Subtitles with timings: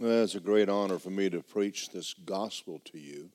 [0.00, 3.30] Well, it's a great honor for me to preach this gospel to you.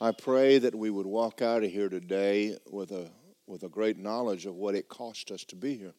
[0.00, 3.12] I pray that we would walk out of here today with a,
[3.46, 5.94] with a great knowledge of what it cost us to be here.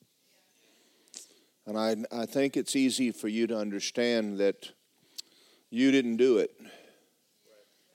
[1.66, 4.74] And I, I think it's easy for you to understand that
[5.70, 6.52] you didn't do it,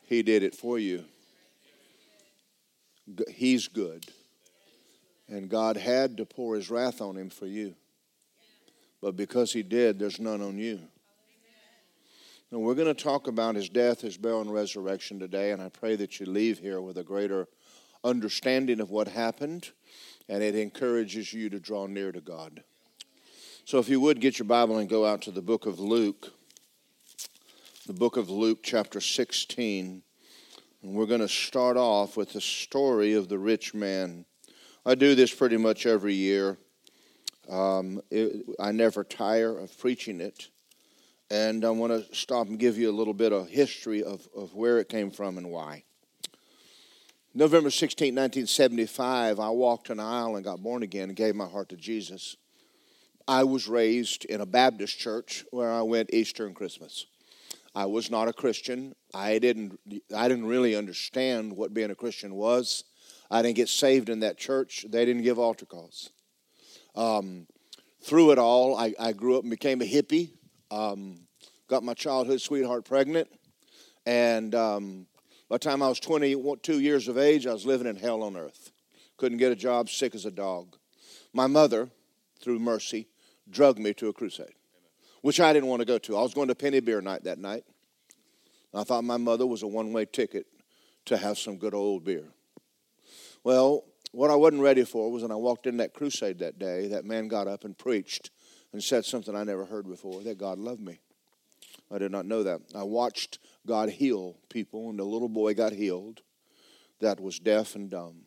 [0.05, 1.05] He did it for you.
[3.29, 4.07] He's good.
[5.29, 7.75] And God had to pour His wrath on Him for you.
[9.03, 10.81] But because He did, there's none on you.
[12.53, 15.71] And we're going to talk about his death, his burial, and resurrection today, and I
[15.71, 17.49] pray that you leave here with a greater
[18.05, 19.71] understanding of what happened,
[20.29, 22.63] and it encourages you to draw near to God.
[23.65, 26.31] So, if you would get your Bible and go out to the book of Luke,
[27.87, 30.03] the book of Luke, chapter 16,
[30.83, 34.27] and we're going to start off with the story of the rich man.
[34.85, 36.59] I do this pretty much every year.
[37.49, 40.49] Um, it, I never tire of preaching it.
[41.33, 44.53] And I want to stop and give you a little bit of history of, of
[44.53, 45.85] where it came from and why.
[47.33, 51.71] November 16, 1975, I walked an aisle and got born again and gave my heart
[51.71, 52.37] to Jesus.
[53.27, 57.07] I was raised in a Baptist church where I went Easter and Christmas.
[57.75, 58.95] I was not a Christian.
[59.15, 59.81] I didn't,
[60.15, 62.85] I didn't really understand what being a Christian was.
[63.31, 64.85] I didn't get saved in that church.
[64.87, 66.11] They didn't give altar calls.
[66.95, 67.47] Um,
[68.03, 70.33] through it all, I, I grew up and became a hippie.
[70.73, 71.29] Um,
[71.69, 73.29] got my childhood sweetheart pregnant,
[74.07, 75.07] and um,
[75.51, 78.39] by the time I was 22 years of age, I was living in hell on
[78.39, 78.73] earth.
[79.19, 80.79] Couldn't get a job, sick as a dog.
[81.35, 81.91] My mother,
[82.41, 83.09] through mercy,
[83.51, 84.55] drugged me to a crusade,
[85.21, 86.17] which I didn't want to go to.
[86.17, 87.65] I was going to Penny Beer Night that night.
[88.73, 90.47] I thought my mother was a one way ticket
[91.05, 92.29] to have some good old beer.
[93.45, 96.89] Well, what I wasn't ready for was when I walked in that crusade that day,
[96.89, 98.31] that man got up and preached
[98.73, 101.01] and said something I never heard before that God loved me.
[101.91, 102.61] I did not know that.
[102.75, 106.23] I watched God heal people, and the little boy got healed
[107.01, 108.23] that was deaf and dumb.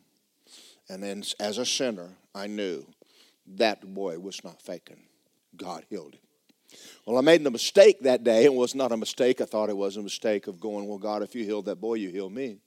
[0.88, 2.86] And then, as a sinner, I knew
[3.56, 5.02] that boy was not faking.
[5.56, 6.20] God healed him.
[7.06, 8.44] Well, I made the mistake that day.
[8.44, 9.40] It was not a mistake.
[9.40, 11.94] I thought it was a mistake of going, Well, God, if you healed that boy,
[11.94, 12.58] you heal me.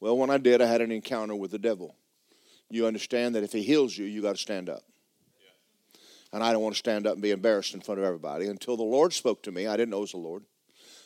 [0.00, 1.94] Well, when I did, I had an encounter with the devil.
[2.70, 4.82] You understand that if he heals you, you got to stand up
[6.32, 8.46] and I don't want to stand up and be embarrassed in front of everybody.
[8.46, 10.44] Until the Lord spoke to me, I didn't know it was the Lord.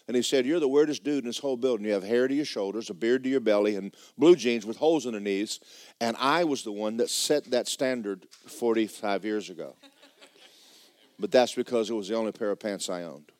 [0.09, 1.85] And he said, You're the weirdest dude in this whole building.
[1.85, 4.77] You have hair to your shoulders, a beard to your belly, and blue jeans with
[4.77, 5.59] holes in the knees.
[6.01, 9.75] And I was the one that set that standard 45 years ago.
[11.19, 13.33] but that's because it was the only pair of pants I owned.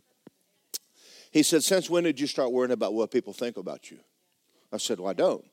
[1.31, 3.99] He said, Since when did you start worrying about what people think about you?
[4.73, 5.45] I said, Well, I don't.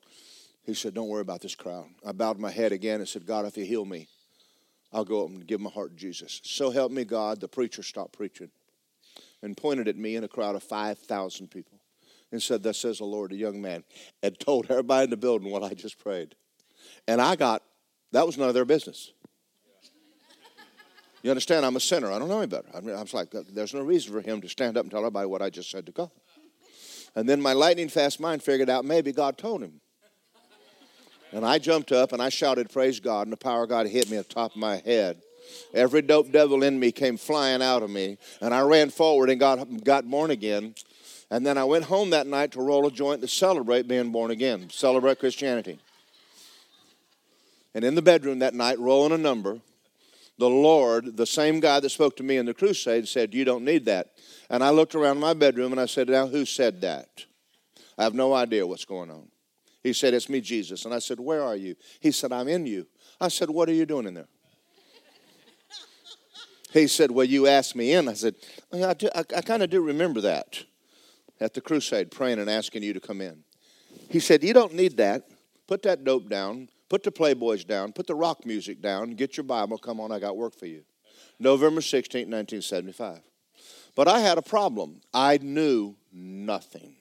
[0.64, 1.86] He said, Don't worry about this crowd.
[2.04, 4.08] I bowed my head again and said, God, if you heal me,
[4.94, 6.40] I'll go up and give my heart to Jesus.
[6.44, 8.50] So help me God, the preacher stopped preaching
[9.42, 11.80] and pointed at me in a crowd of 5,000 people
[12.30, 13.82] and said, Thus says the Lord, a young man,
[14.22, 16.36] and told everybody in the building what I just prayed.
[17.08, 17.62] And I got,
[18.12, 19.12] that was none of their business.
[21.24, 21.66] You understand?
[21.66, 22.12] I'm a sinner.
[22.12, 22.68] I don't know any better.
[22.74, 25.00] I, mean, I was like, there's no reason for him to stand up and tell
[25.00, 26.10] everybody what I just said to God.
[27.16, 29.80] And then my lightning fast mind figured out maybe God told him.
[31.34, 34.08] And I jumped up and I shouted, Praise God, and the power of God hit
[34.08, 35.20] me at the top of my head.
[35.74, 39.40] Every dope devil in me came flying out of me, and I ran forward and
[39.40, 40.76] got, got born again.
[41.32, 44.30] And then I went home that night to roll a joint to celebrate being born
[44.30, 45.80] again, celebrate Christianity.
[47.74, 49.58] And in the bedroom that night, rolling a number,
[50.38, 53.64] the Lord, the same guy that spoke to me in the crusade, said, You don't
[53.64, 54.12] need that.
[54.50, 57.24] And I looked around my bedroom and I said, Now, who said that?
[57.98, 59.33] I have no idea what's going on.
[59.84, 60.86] He said, It's me, Jesus.
[60.86, 61.76] And I said, Where are you?
[62.00, 62.86] He said, I'm in you.
[63.20, 64.28] I said, What are you doing in there?
[66.72, 68.08] He said, Well, you asked me in.
[68.08, 68.34] I said,
[68.72, 70.64] I, I, I kind of do remember that
[71.38, 73.44] at the crusade, praying and asking you to come in.
[74.08, 75.28] He said, You don't need that.
[75.68, 76.68] Put that dope down.
[76.88, 77.92] Put the Playboys down.
[77.92, 79.10] Put the rock music down.
[79.10, 79.76] Get your Bible.
[79.76, 80.82] Come on, I got work for you.
[81.38, 83.20] November 16, 1975.
[83.94, 85.02] But I had a problem.
[85.12, 86.96] I knew nothing.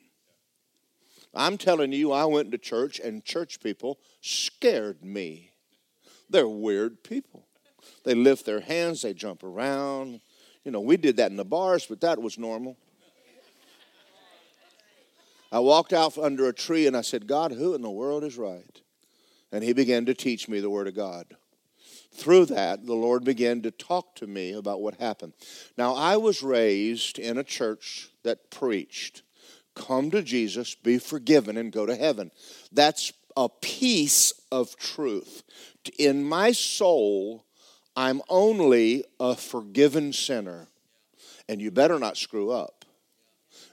[1.34, 5.52] I'm telling you, I went to church and church people scared me.
[6.30, 7.48] They're weird people.
[8.04, 10.22] They lift their hands, they jump around.
[10.64, 12.78] You know, we did that in the bars, but that was normal.
[15.52, 18.38] I walked out under a tree and I said, God, who in the world is
[18.38, 18.82] right?
[19.52, 21.28] And he began to teach me the Word of God.
[22.12, 25.34] Through that, the Lord began to talk to me about what happened.
[25.78, 29.22] Now, I was raised in a church that preached
[29.76, 32.32] come to Jesus, be forgiven, and go to heaven.
[32.72, 35.44] That's a piece of truth.
[35.98, 37.46] In my soul,
[37.96, 40.68] I'm only a forgiven sinner.
[41.50, 42.83] and you better not screw up.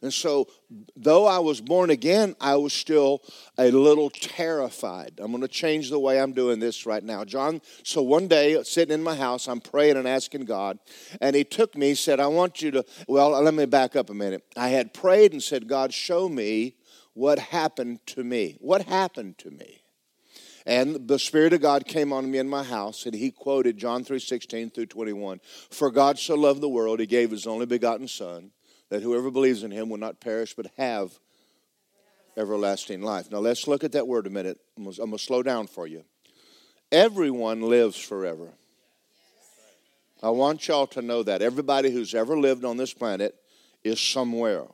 [0.03, 0.49] And so,
[0.97, 3.23] though I was born again, I was still
[3.59, 5.21] a little terrified.
[5.21, 7.25] I'm going to change the way I'm doing this right now.
[7.25, 10.79] John, so one day, sitting in my house, I'm praying and asking God,
[11.21, 14.15] and He took me, said, I want you to, well, let me back up a
[14.15, 14.43] minute.
[14.57, 16.77] I had prayed and said, God, show me
[17.13, 18.57] what happened to me.
[18.61, 19.83] What happened to me?
[20.65, 24.05] And the Spirit of God came on me in my house, and he quoted John
[24.05, 25.41] 3 16 through 21.
[25.71, 28.51] For God so loved the world, he gave his only begotten Son
[28.91, 31.19] that whoever believes in him will not perish but have
[32.37, 33.31] everlasting life.
[33.31, 34.59] Now let's look at that word a minute.
[34.77, 36.05] I'm going to slow down for you.
[36.93, 38.49] Everyone lives forever.
[40.23, 41.41] I want y'all to know that.
[41.41, 43.35] Everybody who's ever lived on this planet
[43.83, 44.65] is somewhere.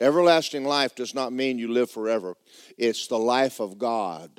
[0.00, 2.36] Everlasting life does not mean you live forever,
[2.78, 4.30] it's the life of God.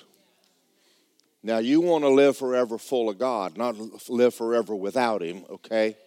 [1.43, 3.75] Now, you want to live forever full of God, not
[4.09, 5.97] live forever without Him, okay?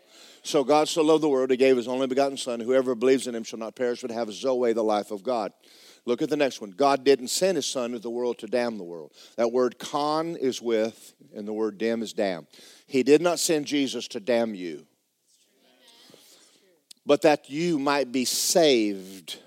[0.44, 2.60] So God so loved the world, He gave His only begotten Son.
[2.60, 5.52] Whoever believes in Him shall not perish, but have Zoe, the life of God.
[6.04, 6.70] Look at the next one.
[6.70, 9.12] God didn't send His Son into the world to damn the world.
[9.36, 12.46] That word con is with, and the word dim is damn.
[12.86, 14.86] He did not send Jesus to damn you,
[17.06, 19.38] but that you might be saved.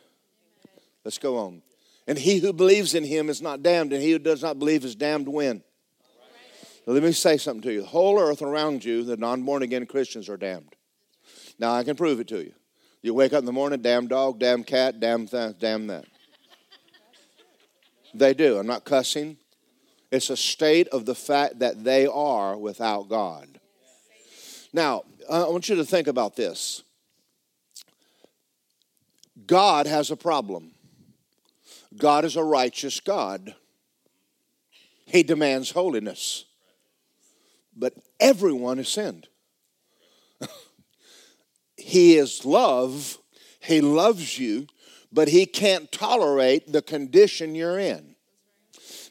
[1.05, 1.61] Let's go on.
[2.07, 4.83] And he who believes in him is not damned, and he who does not believe
[4.83, 5.61] is damned when?
[6.87, 7.81] let me say something to you.
[7.81, 10.76] The whole earth around you, the non born again Christians, are damned.
[11.59, 12.53] Now, I can prove it to you.
[13.01, 16.05] You wake up in the morning, damn dog, damn cat, damn th- damn that.
[18.13, 18.57] They do.
[18.57, 19.37] I'm not cussing.
[20.11, 23.59] It's a state of the fact that they are without God.
[24.73, 26.83] Now, I want you to think about this.
[29.45, 30.71] God has a problem.
[31.95, 33.55] God is a righteous God.
[35.05, 36.45] He demands holiness.
[37.75, 39.27] But everyone has sinned.
[41.87, 43.17] He is love.
[43.61, 44.67] He loves you,
[45.09, 48.13] but He can't tolerate the condition you're in.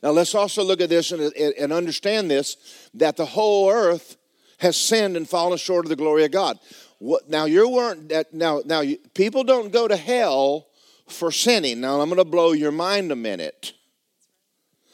[0.03, 2.59] Now, let's also look at this and, and understand this
[2.93, 4.19] that the whole earth
[4.59, 6.59] has sinned and fallen short of the glory of God.
[6.99, 8.61] What, now, you weren't that now.
[8.67, 10.67] Now, you, people don't go to hell
[11.09, 11.81] for sinning.
[11.81, 13.73] Now, I'm going to blow your mind a minute.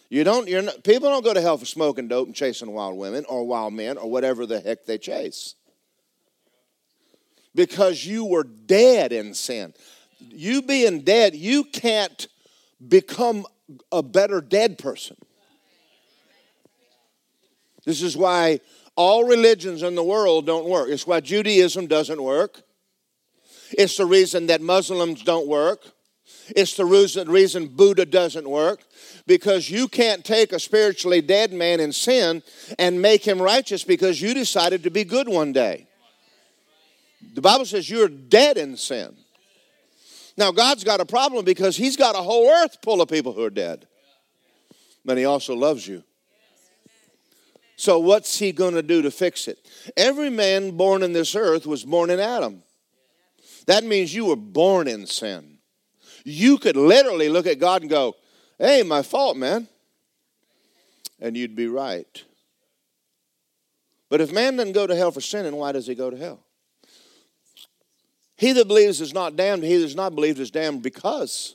[0.09, 0.47] You don't.
[0.47, 3.45] You're not, people don't go to hell for smoking dope and chasing wild women or
[3.45, 5.57] wild men or whatever the heck they chase
[7.55, 9.75] because you were dead in sin.
[10.19, 12.27] You being dead, you can't
[12.87, 13.47] become
[13.91, 15.17] a better dead person.
[17.85, 18.61] This is why
[18.97, 20.89] all religions in the world don't work.
[20.89, 22.63] It's why Judaism doesn't work.
[23.73, 25.93] It's the reason that Muslims don't work.
[26.55, 28.81] It's the reason Buddha doesn't work
[29.27, 32.43] because you can't take a spiritually dead man in sin
[32.79, 35.89] and make him righteous because you decided to be good one day.
[37.35, 39.17] The Bible says you're dead in sin.
[40.37, 43.45] Now, God's got a problem because He's got a whole earth full of people who
[43.45, 43.87] are dead.
[45.05, 46.03] But He also loves you.
[47.77, 49.59] So, what's He going to do to fix it?
[49.97, 52.63] Every man born in this earth was born in Adam.
[53.67, 55.59] That means you were born in sin.
[56.25, 58.15] You could literally look at God and go,
[58.59, 59.69] Hey, my fault, man.
[61.21, 62.25] And you'd be right.
[64.09, 66.41] But if man doesn't go to hell for sinning, why does he go to hell?
[68.43, 71.55] He that believes is not damned, he that is not believed is damned because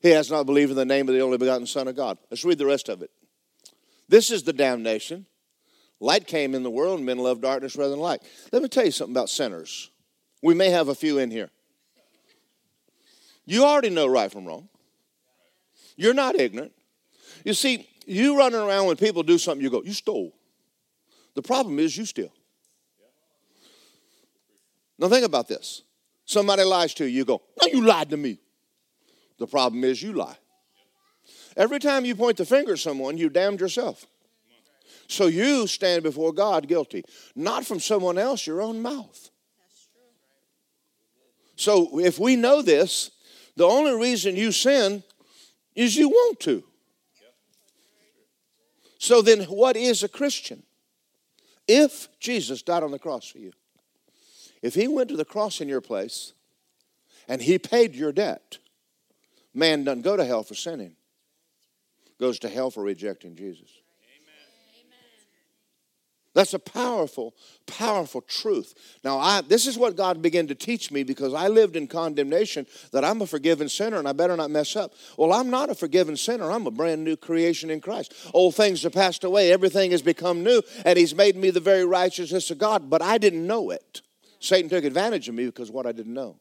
[0.00, 2.16] he has not believed in the name of the only begotten Son of God.
[2.30, 3.10] Let's read the rest of it.
[4.08, 5.26] This is the damnation.
[5.98, 8.22] Light came in the world, and men love darkness rather than light.
[8.52, 9.90] Let me tell you something about sinners.
[10.40, 11.50] We may have a few in here.
[13.44, 14.68] You already know right from wrong.
[15.96, 16.70] You're not ignorant.
[17.44, 20.36] You see, you running around when people do something, you go, You stole.
[21.34, 22.32] The problem is you steal.
[24.98, 25.82] Now, think about this.
[26.24, 28.38] Somebody lies to you, you go, No, you lied to me.
[29.38, 30.36] The problem is you lie.
[31.56, 34.06] Every time you point the finger at someone, you damned yourself.
[35.08, 39.30] So you stand before God guilty, not from someone else, your own mouth.
[41.56, 43.10] So if we know this,
[43.56, 45.02] the only reason you sin
[45.74, 46.64] is you want to.
[48.98, 50.62] So then, what is a Christian?
[51.68, 53.52] If Jesus died on the cross for you,
[54.64, 56.32] if he went to the cross in your place
[57.28, 58.56] and he paid your debt,
[59.52, 60.96] man doesn't go to hell for sinning,
[62.18, 63.68] goes to hell for rejecting Jesus.
[66.32, 67.34] That's a powerful,
[67.66, 68.74] powerful truth.
[69.04, 72.66] Now, I, this is what God began to teach me because I lived in condemnation
[72.90, 74.94] that I'm a forgiven sinner and I better not mess up.
[75.18, 76.50] Well, I'm not a forgiven sinner.
[76.50, 78.14] I'm a brand new creation in Christ.
[78.32, 81.84] Old things have passed away, everything has become new, and He's made me the very
[81.84, 84.00] righteousness of God, but I didn't know it.
[84.44, 86.38] Satan took advantage of me because of what I didn't know.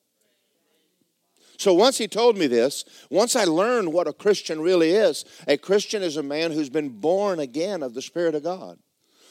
[1.58, 5.56] So once he told me this, once I learned what a Christian really is, a
[5.56, 8.78] Christian is a man who's been born again of the Spirit of God.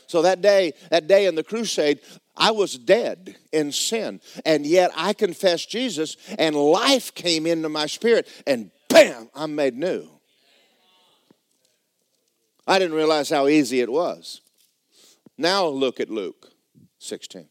[0.06, 2.00] So that day, that day in the crusade,
[2.36, 7.86] I was dead in sin, and yet I confessed Jesus, and life came into my
[7.86, 10.08] spirit, and bam, I'm made new.
[12.66, 14.40] I didn't realize how easy it was.
[15.36, 16.52] Now look at Luke
[16.98, 17.48] 16.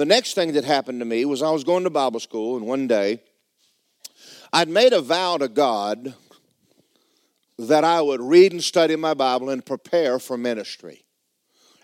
[0.00, 2.66] The next thing that happened to me was I was going to Bible school, and
[2.66, 3.20] one day
[4.50, 6.14] I'd made a vow to God
[7.58, 11.04] that I would read and study my Bible and prepare for ministry.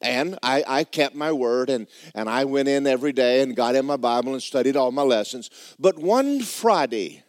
[0.01, 3.75] And I, I, kept my word and, and I went in every day and got
[3.75, 5.51] in my Bible and studied all my lessons.
[5.79, 7.23] But one Friday,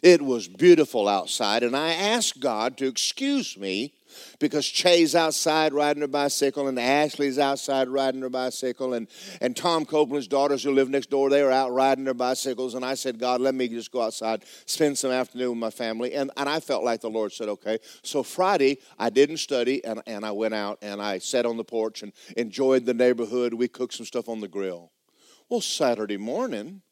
[0.00, 3.94] it was beautiful outside, and I asked God to excuse me
[4.38, 9.08] because Chay's outside riding her bicycle, and Ashley's outside riding her bicycle, and,
[9.40, 12.74] and Tom Copeland's daughters who live next door, they are out riding their bicycles.
[12.74, 16.14] And I said, God, let me just go outside, spend some afternoon with my family.
[16.14, 17.78] And, and I felt like the Lord said, okay.
[18.02, 21.64] So Friday, I didn't study, and, and I went out and I sat on the
[21.64, 23.54] porch and enjoyed the neighborhood.
[23.54, 24.92] We cooked some stuff on the grill.
[25.48, 26.82] Well, Saturday morning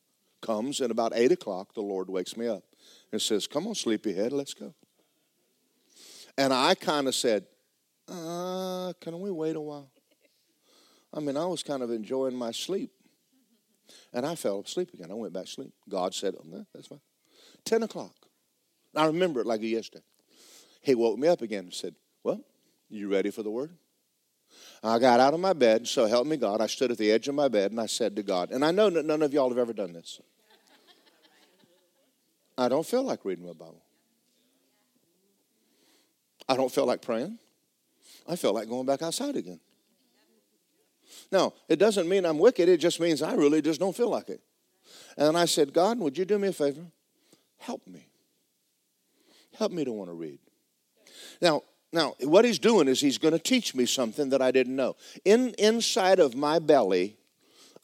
[0.40, 2.64] comes, and about 8 o'clock, the Lord wakes me up
[3.12, 4.74] and says, Come on, sleepyhead, let's go.
[6.36, 7.46] And I kind of said,
[8.08, 9.90] uh, Can we wait a while?
[11.12, 12.92] I mean, I was kind of enjoying my sleep.
[14.12, 15.10] And I fell asleep again.
[15.10, 15.72] I went back to sleep.
[15.88, 17.00] God said, oh, That's fine.
[17.64, 18.14] 10 o'clock.
[18.94, 20.04] I remember it like yesterday.
[20.82, 21.94] He woke me up again and said,
[22.24, 22.40] Well,
[22.88, 23.70] you ready for the word?
[24.82, 26.60] I got out of my bed, so help me God.
[26.60, 28.70] I stood at the edge of my bed and I said to God, and I
[28.70, 30.20] know that none of y'all have ever done this.
[32.56, 33.82] I don't feel like reading my Bible.
[36.50, 37.38] I don't feel like praying.
[38.26, 39.60] I feel like going back outside again.
[41.30, 44.28] Now, it doesn't mean I'm wicked, it just means I really just don't feel like
[44.28, 44.40] it.
[45.16, 46.82] And I said, God, would you do me a favor?
[47.58, 48.08] Help me.
[49.58, 50.40] Help me to want to read.
[51.40, 54.74] Now, now what he's doing is he's going to teach me something that I didn't
[54.74, 54.96] know.
[55.24, 57.16] In inside of my belly,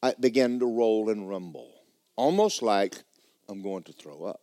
[0.02, 1.70] I began to roll and rumble,
[2.16, 3.04] almost like
[3.48, 4.40] I'm going to throw up.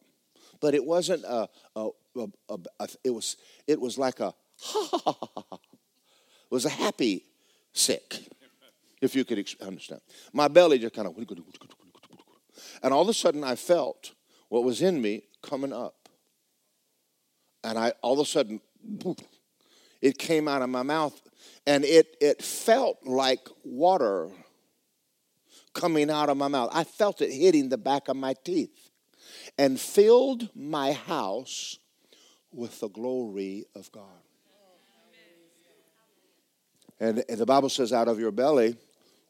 [0.63, 2.27] But it wasn't a, a, a,
[2.79, 3.35] a, it was
[3.67, 4.33] it was like a.
[5.51, 7.23] It was a happy
[7.73, 8.27] sick,
[9.01, 10.01] if you could understand.
[10.33, 11.17] My belly just kind of,
[12.83, 14.13] and all of a sudden I felt
[14.49, 16.07] what was in me coming up,
[17.63, 18.61] and I all of a sudden
[19.99, 21.19] it came out of my mouth,
[21.65, 24.29] and it it felt like water
[25.73, 26.69] coming out of my mouth.
[26.71, 28.82] I felt it hitting the back of my teeth
[29.57, 31.79] and filled my house
[32.51, 34.03] with the glory of God.
[36.99, 38.77] And, and the Bible says, out of your belly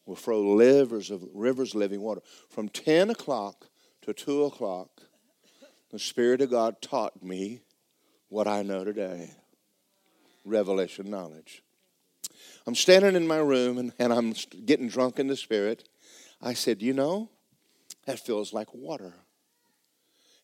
[0.06, 2.22] will flow rivers of rivers living water.
[2.50, 3.68] From 10 o'clock
[4.02, 4.90] to 2 o'clock,
[5.90, 7.62] the Spirit of God taught me
[8.30, 9.32] what I know today
[10.46, 11.64] revelation knowledge.
[12.66, 14.34] I'm standing in my room and, and I'm
[14.66, 15.88] getting drunk in the Spirit.
[16.42, 17.30] I said, You know,
[18.06, 19.14] that feels like water.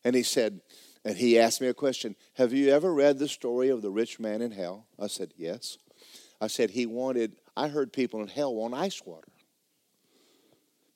[0.04, 0.60] And he said,
[1.04, 4.20] and he asked me a question Have you ever read the story of the rich
[4.20, 4.86] man in hell?
[4.98, 5.78] I said, Yes.
[6.40, 9.28] I said, He wanted, I heard people in hell want ice water.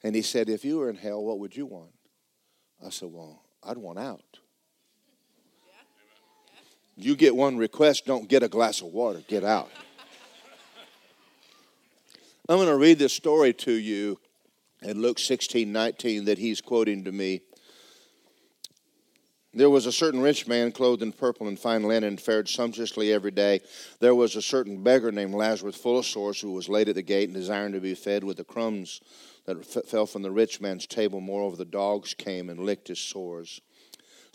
[0.02, 1.92] And he said, If you were in hell, what would you want?
[2.84, 4.38] I said, Well, I'd want out.
[6.96, 9.70] You get one request, don't get a glass of water, get out.
[12.48, 14.20] I'm going to read this story to you
[14.82, 17.40] in Luke 16 19 that he's quoting to me.
[19.56, 23.12] There was a certain rich man clothed in purple and fine linen, and fared sumptuously
[23.12, 23.60] every day.
[24.00, 27.02] There was a certain beggar named Lazarus, full of sores, who was laid at the
[27.02, 29.00] gate and desiring to be fed with the crumbs
[29.44, 31.20] that f- fell from the rich man's table.
[31.20, 33.60] Moreover, the dogs came and licked his sores.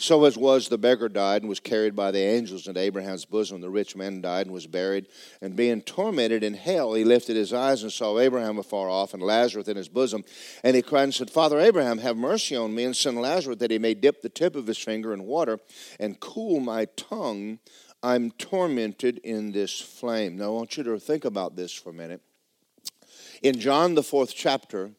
[0.02, 3.60] So as was, the beggar died and was carried by the angels into Abraham's bosom.
[3.60, 5.08] The rich man died and was buried.
[5.42, 9.22] And being tormented in hell, he lifted his eyes and saw Abraham afar off and
[9.22, 10.24] Lazarus in his bosom.
[10.64, 13.72] And he cried and said, Father Abraham, have mercy on me and send Lazarus that
[13.72, 15.60] he may dip the tip of his finger in water
[16.00, 17.60] and cool my tongue.
[18.02, 20.38] I'm tormented in this flame.
[20.38, 22.22] Now, I want you to think about this for a minute.
[23.44, 24.92] In John, the fourth chapter,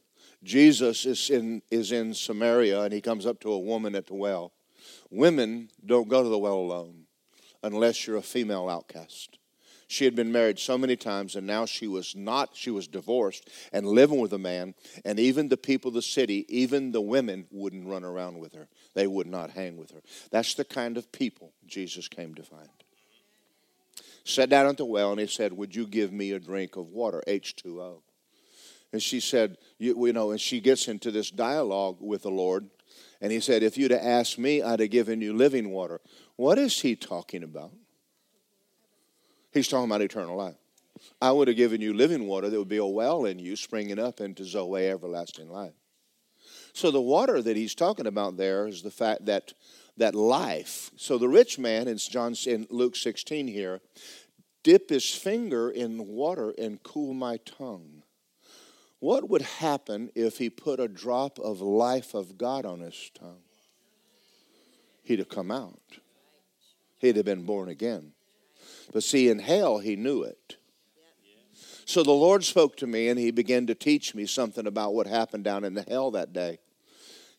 [0.45, 4.15] Jesus is in, is in Samaria and he comes up to a woman at the
[4.15, 4.53] well.
[5.11, 7.05] Women don't go to the well alone
[7.63, 9.39] unless you're a female outcast.
[9.89, 13.51] She had been married so many times, and now she was not, she was divorced
[13.73, 14.75] and living with a man.
[15.05, 18.69] And even the people of the city, even the women, wouldn't run around with her.
[18.95, 20.01] They would not hang with her.
[20.31, 22.69] That's the kind of people Jesus came to find.
[24.23, 26.87] Sat down at the well, and he said, Would you give me a drink of
[26.87, 28.03] water, H2O?
[28.93, 32.69] And she said, you, you know, and she gets into this dialogue with the Lord.
[33.21, 36.01] And he said, If you'd have asked me, I'd have given you living water.
[36.37, 37.73] What is he talking about?
[39.53, 40.57] He's talking about eternal life.
[41.21, 43.99] I would have given you living water that would be a well in you, springing
[43.99, 45.75] up into Zoe, everlasting life.
[46.73, 49.53] So the water that he's talking about there is the fact that
[49.97, 50.91] that life.
[50.97, 53.81] So the rich man in John in Luke 16 here,
[54.63, 58.00] dip his finger in water and cool my tongue.
[59.01, 63.43] What would happen if he put a drop of life of God on his tongue?
[65.03, 65.81] He'd have come out.
[66.99, 68.13] He'd have been born again.
[68.93, 70.57] But see, in hell, he knew it.
[71.87, 75.07] So the Lord spoke to me and he began to teach me something about what
[75.07, 76.59] happened down in the hell that day.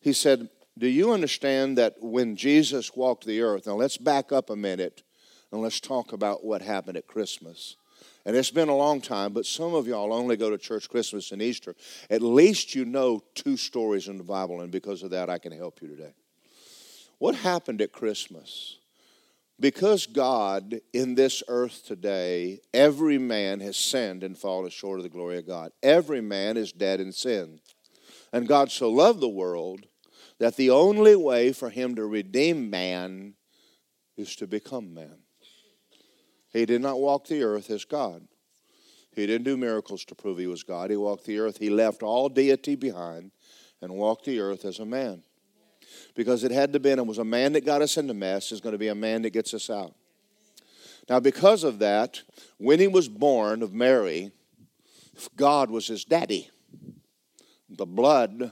[0.02, 3.68] He said, Do you understand that when Jesus walked the earth?
[3.68, 5.04] Now let's back up a minute
[5.52, 7.78] and let's talk about what happened at Christmas.
[8.26, 11.32] And it's been a long time, but some of y'all only go to church Christmas
[11.32, 11.76] and Easter.
[12.10, 15.52] At least you know two stories in the Bible, and because of that, I can
[15.52, 16.14] help you today.
[17.18, 18.78] What happened at Christmas?
[19.60, 25.10] Because God in this earth today, every man has sinned and fallen short of the
[25.10, 25.72] glory of God.
[25.84, 27.60] Every man is dead in sin.
[28.34, 29.86] And God so loved the world
[30.40, 33.36] that the only way for him to redeem man
[34.18, 35.21] is to become man.
[36.52, 38.28] He did not walk the earth as God.
[39.14, 40.90] He didn't do miracles to prove he was God.
[40.90, 41.58] He walked the earth.
[41.58, 43.32] He left all deity behind
[43.82, 45.24] and walked the earth as a man
[46.16, 48.52] because it had to be, and it was a man that got us into mess,
[48.52, 49.94] is going to be a man that gets us out.
[51.10, 52.22] Now, because of that,
[52.58, 54.32] when he was born of Mary,
[55.36, 56.50] God was his daddy.
[57.70, 58.52] The blood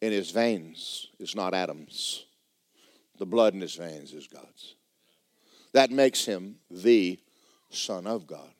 [0.00, 2.24] in his veins is not Adam's,
[3.18, 4.74] the blood in his veins is God's.
[5.72, 7.18] That makes him the
[7.70, 8.50] Son of God.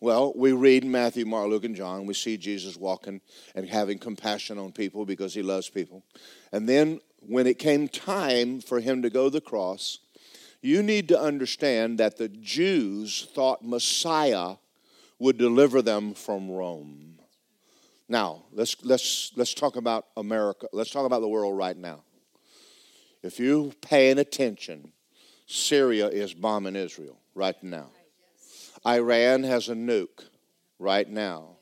[0.00, 2.06] Well, we read Matthew, Mark, Luke, and John.
[2.06, 3.20] We see Jesus walking
[3.54, 6.04] and having compassion on people because he loves people.
[6.52, 10.00] And then when it came time for him to go to the cross,
[10.60, 14.56] you need to understand that the Jews thought Messiah
[15.18, 17.18] would deliver them from Rome.
[18.08, 20.68] Now, let's, let's, let's talk about America.
[20.72, 22.02] Let's talk about the world right now.
[23.22, 24.92] If you're paying attention,
[25.46, 27.90] Syria is bombing Israel right now.
[28.86, 30.24] Iran has a nuke
[30.78, 31.56] right now.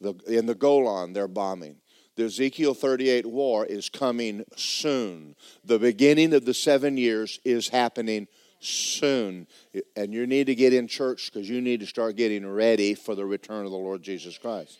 [0.00, 1.76] The, in the Golan, they're bombing.
[2.16, 5.36] The Ezekiel 38 war is coming soon.
[5.64, 8.26] The beginning of the seven years is happening
[8.58, 9.46] soon.
[9.94, 13.14] And you need to get in church because you need to start getting ready for
[13.14, 14.78] the return of the Lord Jesus Christ.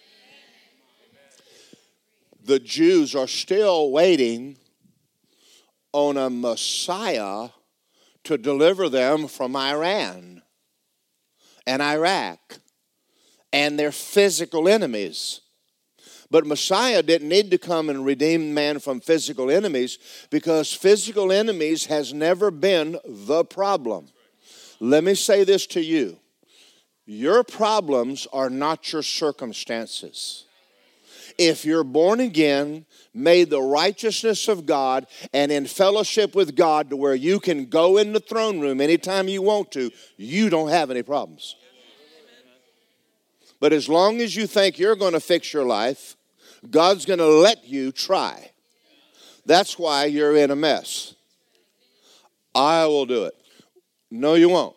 [2.45, 4.57] The Jews are still waiting
[5.93, 7.49] on a Messiah
[8.27, 10.43] to deliver them from Iran
[11.67, 12.59] and Iraq
[13.53, 15.41] and their physical enemies.
[16.31, 19.99] But Messiah didn't need to come and redeem man from physical enemies
[20.31, 24.09] because physical enemies has never been the problem.
[24.81, 26.19] Let me say this to you
[27.09, 30.46] your problems are not your circumstances.
[31.39, 36.97] If you're born again, made the righteousness of God, and in fellowship with God to
[36.97, 40.91] where you can go in the throne room anytime you want to, you don't have
[40.91, 41.57] any problems.
[43.61, 46.17] But as long as you think you're going to fix your life,
[46.71, 48.51] God's going to let you try.
[49.45, 51.15] That's why you're in a mess.
[52.55, 53.35] I will do it.
[54.11, 54.77] No, you won't.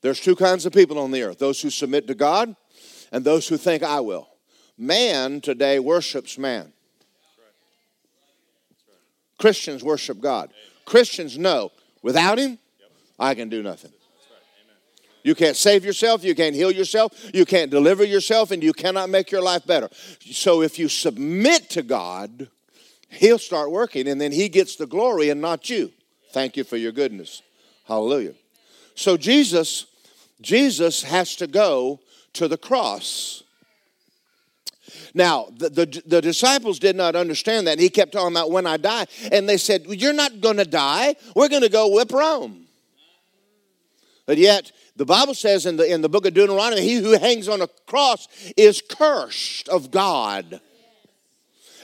[0.00, 2.54] There's two kinds of people on the earth those who submit to God
[3.10, 4.28] and those who think I will.
[4.76, 6.72] Man today worships man.
[9.38, 10.50] Christians worship God.
[10.84, 11.70] Christians know
[12.02, 12.58] without Him,
[13.18, 13.92] I can do nothing.
[15.22, 19.08] You can't save yourself, you can't heal yourself, you can't deliver yourself, and you cannot
[19.08, 19.88] make your life better.
[20.20, 22.48] So if you submit to God,
[23.08, 25.92] He'll start working, and then He gets the glory and not you.
[26.32, 27.42] Thank you for your goodness.
[27.86, 28.34] Hallelujah.
[28.96, 29.86] So Jesus,
[30.40, 32.00] Jesus has to go
[32.34, 33.43] to the cross.
[35.14, 37.78] Now, the, the, the, disciples did not understand that.
[37.78, 39.06] He kept talking about when I die.
[39.30, 41.14] And they said, You're not going to die.
[41.36, 42.66] We're going to go whip Rome.
[44.26, 47.48] But yet, the Bible says in the, in the book of Deuteronomy, he who hangs
[47.48, 50.60] on a cross is cursed of God.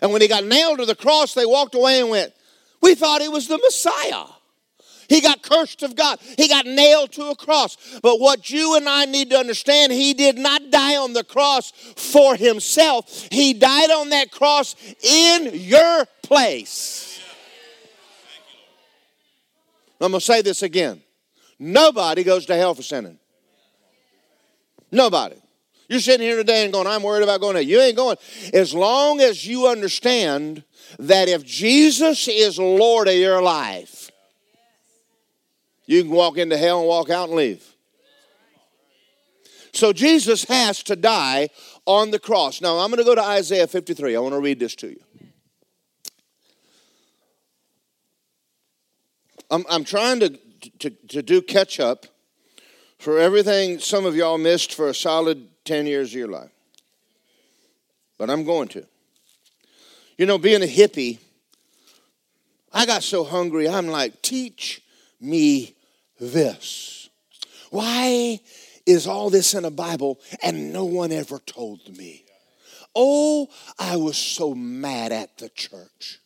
[0.03, 2.33] And when he got nailed to the cross, they walked away and went,
[2.81, 4.25] We thought he was the Messiah.
[5.11, 6.21] He got cursed of God.
[6.39, 7.77] He got nailed to a cross.
[8.01, 11.73] But what you and I need to understand, he did not die on the cross
[11.97, 13.27] for himself.
[13.33, 17.21] He died on that cross in your place.
[20.01, 21.03] I'm going to say this again.
[21.59, 23.19] Nobody goes to hell for sinning.
[24.93, 25.37] Nobody.
[25.89, 28.17] You're sitting here today and going, I'm worried about going to You ain't going.
[28.55, 30.63] As long as you understand
[31.01, 34.00] that if Jesus is Lord of your life,
[35.91, 37.67] you can walk into hell and walk out and leave.
[39.73, 41.49] So Jesus has to die
[41.85, 42.61] on the cross.
[42.61, 44.15] Now I'm going to go to Isaiah 53.
[44.15, 45.01] I want to read this to you.
[49.51, 50.39] I'm, I'm trying to,
[50.79, 52.07] to, to do catch up
[53.01, 56.53] for everything some of y'all missed for a solid 10 years of your life.
[58.17, 58.87] But I'm going to.
[60.17, 61.19] You know, being a hippie,
[62.73, 64.83] I got so hungry, I'm like, teach
[65.21, 65.75] me
[66.21, 67.09] this.
[67.71, 68.41] Why
[68.87, 72.25] is all this in the Bible and no one ever told me?
[72.95, 76.21] Oh, I was so mad at the church.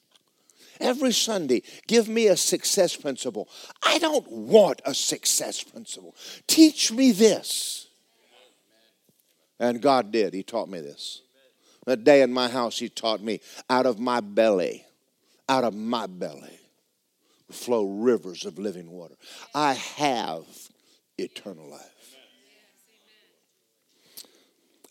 [0.80, 3.48] Every Sunday, give me a success principle.
[3.83, 6.14] I don't want a success principle.
[6.46, 7.87] Teach me this.
[9.61, 10.35] And God did.
[10.35, 11.22] He taught me this.
[11.87, 14.85] That day in my house, He taught me out of my belly,
[15.48, 16.59] out of my belly,
[17.50, 19.14] flow rivers of living water.
[19.54, 20.44] I have
[21.18, 21.93] eternal life.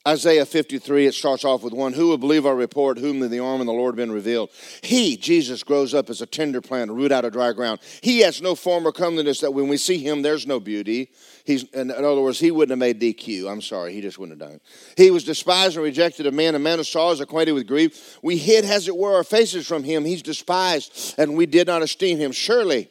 [0.05, 3.61] Isaiah 53, it starts off with one Who will believe our report, whom the arm
[3.61, 4.49] of the Lord been revealed?
[4.81, 7.79] He, Jesus, grows up as a tender plant, a root out of dry ground.
[8.01, 11.11] He has no form or comeliness that when we see him, there's no beauty.
[11.45, 13.49] He's, in other words, he wouldn't have made GQ.
[13.49, 14.61] I'm sorry, he just wouldn't have done it.
[14.97, 18.19] He was despised and rejected of man, a man of sorrows, acquainted with grief.
[18.21, 20.03] We hid, as it were, our faces from him.
[20.03, 22.33] He's despised, and we did not esteem him.
[22.33, 22.89] Surely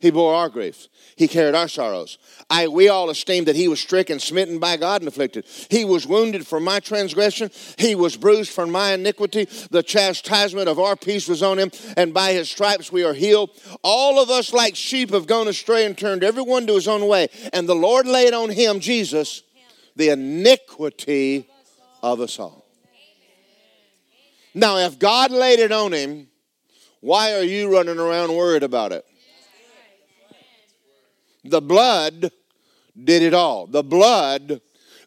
[0.00, 0.88] he bore our griefs.
[1.16, 2.18] He carried our sorrows.
[2.50, 5.46] I, we all esteemed that he was stricken, smitten by God, and afflicted.
[5.70, 7.50] He was wounded for my transgression.
[7.78, 9.44] He was bruised for my iniquity.
[9.70, 13.50] The chastisement of our peace was on him, and by his stripes we are healed.
[13.82, 17.28] All of us, like sheep, have gone astray and turned everyone to his own way.
[17.52, 19.42] And the Lord laid on him, Jesus,
[19.94, 21.48] the iniquity
[22.02, 22.66] of us all.
[24.54, 26.28] Now, if God laid it on him,
[27.00, 29.04] why are you running around worried about it?
[31.44, 32.30] The blood
[33.02, 33.66] did it all.
[33.66, 34.60] The blood,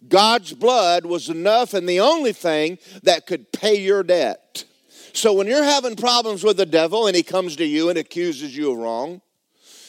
[0.08, 4.66] God's blood was enough and the only thing that could pay your debt.
[5.14, 8.56] So when you're having problems with the devil and he comes to you and accuses
[8.56, 9.22] you of wrong,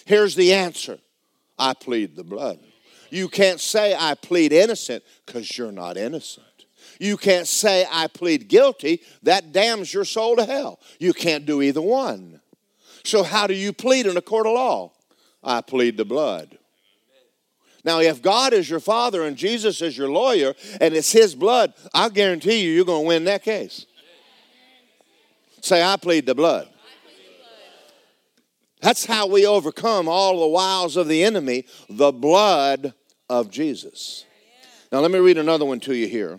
[0.06, 0.98] here's the answer
[1.58, 2.60] I plead the blood.
[3.10, 6.46] You can't say I plead innocent because you're not innocent.
[6.98, 9.02] You can't say I plead guilty.
[9.22, 10.80] That damns your soul to hell.
[10.98, 12.40] You can't do either one.
[13.04, 14.92] So, how do you plead in a court of law?
[15.42, 16.58] I plead the blood.
[17.84, 21.72] Now, if God is your father and Jesus is your lawyer and it's his blood,
[21.94, 23.86] I guarantee you, you're going to win that case.
[25.62, 26.68] Say, I plead the blood.
[28.80, 32.94] That's how we overcome all the wiles of the enemy, the blood
[33.28, 34.24] of Jesus.
[34.92, 36.38] Now, let me read another one to you here.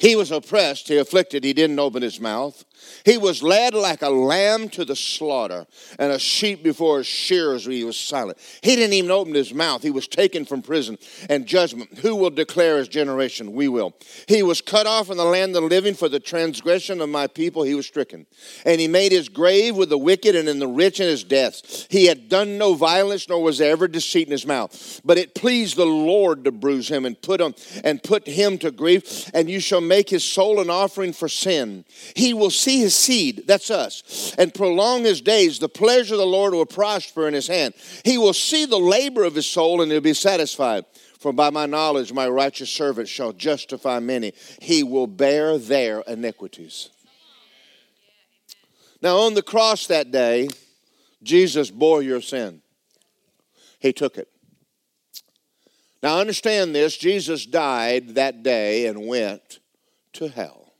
[0.00, 2.64] He was oppressed, he afflicted, he didn't open his mouth.
[3.04, 5.66] He was led like a lamb to the slaughter,
[5.98, 8.38] and a sheep before his shearers he was silent.
[8.62, 9.82] He didn't even open his mouth.
[9.82, 11.98] He was taken from prison and judgment.
[11.98, 13.52] Who will declare his generation?
[13.52, 13.94] We will.
[14.28, 17.26] He was cut off from the land of the living for the transgression of my
[17.26, 17.62] people.
[17.62, 18.26] He was stricken.
[18.64, 21.86] And he made his grave with the wicked and in the rich in his deaths.
[21.90, 25.00] He had done no violence, nor was there ever deceit in his mouth.
[25.04, 28.70] But it pleased the Lord to bruise him and put him and put him to
[28.70, 29.30] grief.
[29.34, 31.84] And you shall make his soul an offering for sin.
[32.14, 36.26] He will see his seed, that's us, and prolong his days, the pleasure of the
[36.26, 37.74] Lord will prosper in his hand.
[38.04, 40.84] He will see the labor of his soul and he'll be satisfied.
[41.18, 44.32] For by my knowledge, my righteous servant shall justify many.
[44.62, 46.90] He will bear their iniquities.
[49.02, 50.50] Now, on the cross that day,
[51.20, 52.62] Jesus bore your sin.
[53.80, 54.28] He took it.
[56.00, 59.58] Now, understand this Jesus died that day and went
[60.14, 60.72] to hell.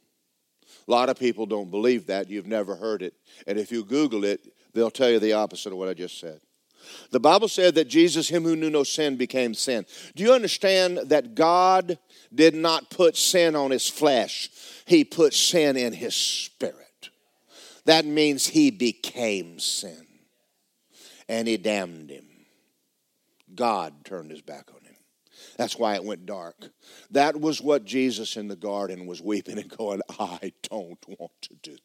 [0.86, 2.28] A lot of people don't believe that.
[2.28, 3.14] You've never heard it.
[3.46, 4.40] And if you Google it,
[4.72, 6.40] they'll tell you the opposite of what I just said.
[7.10, 9.84] The Bible said that Jesus, him who knew no sin, became sin.
[10.16, 11.98] Do you understand that God
[12.34, 14.50] did not put sin on his flesh?
[14.86, 17.10] He put sin in his spirit.
[17.84, 20.06] That means he became sin.
[21.28, 22.26] And he damned him.
[23.54, 24.79] God turned his back on him.
[25.60, 26.70] That's why it went dark.
[27.10, 31.54] That was what Jesus in the garden was weeping and going, I don't want to
[31.62, 31.76] do.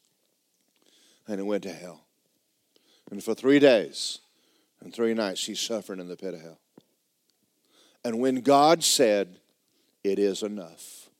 [1.28, 2.06] And it went to hell.
[3.10, 4.20] And for three days,
[4.80, 6.58] and three nights he's suffering in the pit of hell.
[8.02, 9.40] And when God said,
[10.02, 11.10] It is enough,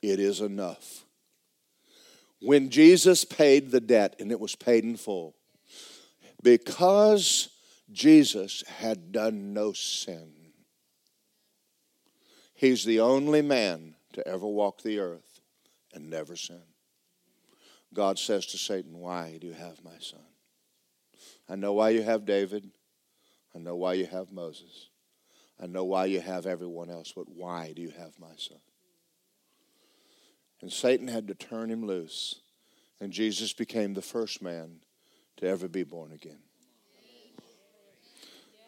[0.00, 1.04] it is enough.
[2.40, 5.34] When Jesus paid the debt and it was paid in full,
[6.42, 7.50] because
[7.92, 10.41] Jesus had done no sin,
[12.62, 15.40] he's the only man to ever walk the earth
[15.92, 16.62] and never sin.
[17.92, 20.20] God says to Satan, Why do you have my son?
[21.48, 22.70] I know why you have David.
[23.54, 24.88] I know why you have Moses.
[25.60, 28.60] I know why you have everyone else, but why do you have my son?
[30.60, 32.42] And Satan had to turn him loose,
[33.00, 34.82] and Jesus became the first man
[35.38, 36.38] to ever be born again.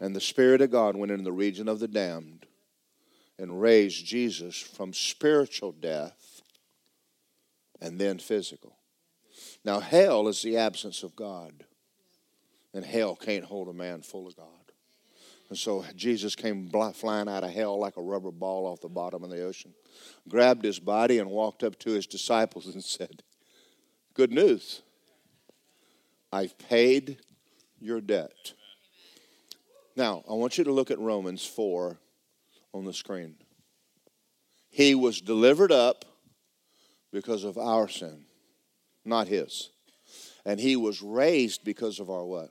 [0.00, 2.43] And the Spirit of God went in the region of the damned
[3.38, 6.42] and raised Jesus from spiritual death
[7.80, 8.76] and then physical.
[9.64, 11.64] Now, hell is the absence of God,
[12.72, 14.46] and hell can't hold a man full of God.
[15.48, 19.22] And so Jesus came flying out of hell like a rubber ball off the bottom
[19.22, 19.74] of the ocean,
[20.28, 23.22] grabbed his body, and walked up to his disciples and said,
[24.14, 24.82] Good news.
[26.32, 27.18] I've paid
[27.80, 28.54] your debt.
[29.96, 31.98] Now, I want you to look at Romans 4
[32.74, 33.36] on the screen.
[34.68, 36.04] He was delivered up
[37.10, 38.26] because of our sin
[39.04, 39.70] not his.
[40.44, 42.50] And he was raised because of our what?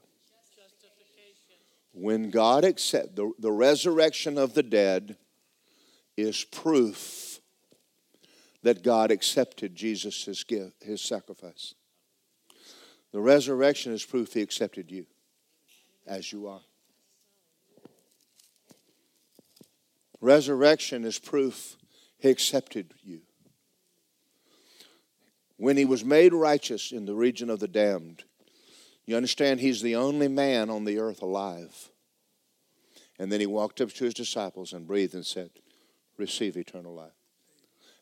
[1.93, 5.15] When God accept the, the resurrection of the dead
[6.17, 7.39] is proof
[8.63, 11.75] that God accepted Jesus' gift, his sacrifice.
[13.11, 15.05] The resurrection is proof he accepted you
[16.07, 16.61] as you are.
[20.23, 21.77] Resurrection is proof
[22.17, 23.21] he accepted you
[25.63, 28.25] when he was made righteous in the region of the damned,
[29.05, 31.89] you understand he's the only man on the earth alive.
[33.17, 35.51] And then he walked up to his disciples and breathed and said,
[36.17, 37.11] Receive eternal life.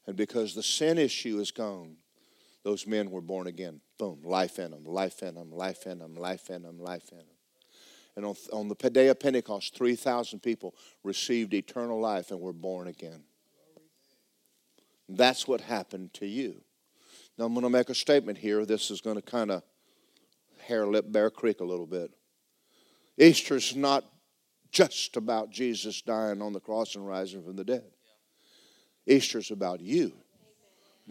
[0.07, 1.97] And because the sin issue is gone,
[2.63, 3.81] those men were born again.
[3.99, 7.19] Boom, life in them, life in them, life in them, life in them, life in
[7.19, 7.27] them.
[8.15, 12.87] And on, on the day of Pentecost, 3,000 people received eternal life and were born
[12.87, 13.23] again.
[15.07, 16.61] That's what happened to you.
[17.37, 18.65] Now, I'm going to make a statement here.
[18.65, 19.63] This is going to kind of
[20.65, 22.11] hair lip Bear Creek a little bit.
[23.17, 24.05] Easter's not
[24.71, 27.91] just about Jesus dying on the cross and rising from the dead.
[29.05, 30.13] Easter's about you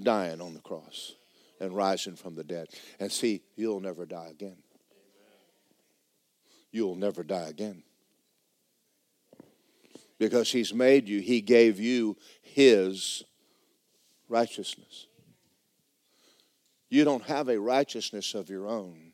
[0.03, 1.15] dying on the cross
[1.61, 2.69] and rising from the dead.
[2.99, 4.57] And see, you'll never die again.
[6.73, 7.83] You'll never die again.
[10.19, 13.25] Because He's made you, He gave you His
[14.29, 15.07] righteousness.
[16.89, 19.13] You don't have a righteousness of your own.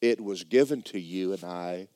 [0.00, 1.88] It was given to you and I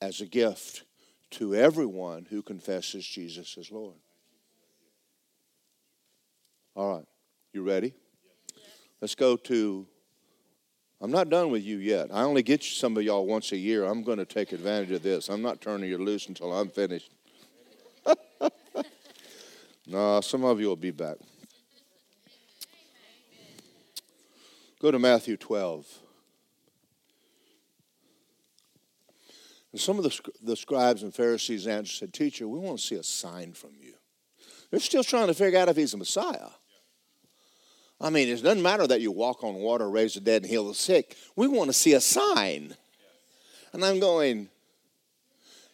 [0.00, 0.84] as a gift
[1.32, 3.96] to everyone who confesses Jesus as Lord.
[6.76, 7.06] All right,
[7.52, 7.94] you ready?
[9.00, 9.86] Let's go to.
[11.04, 12.08] I'm not done with you yet.
[12.10, 13.84] I only get you some of y'all once a year.
[13.84, 15.28] I'm going to take advantage of this.
[15.28, 17.10] I'm not turning you loose until I'm finished.
[19.86, 21.16] no, some of you will be back.
[24.80, 25.86] Go to Matthew 12.
[29.72, 32.94] And some of the, the scribes and Pharisees answered, said, Teacher, we want to see
[32.94, 33.92] a sign from you.
[34.70, 36.48] They're still trying to figure out if he's a Messiah.
[38.00, 40.68] I mean, it doesn't matter that you walk on water, raise the dead, and heal
[40.68, 41.16] the sick.
[41.36, 42.74] We want to see a sign.
[43.72, 44.48] And I'm going,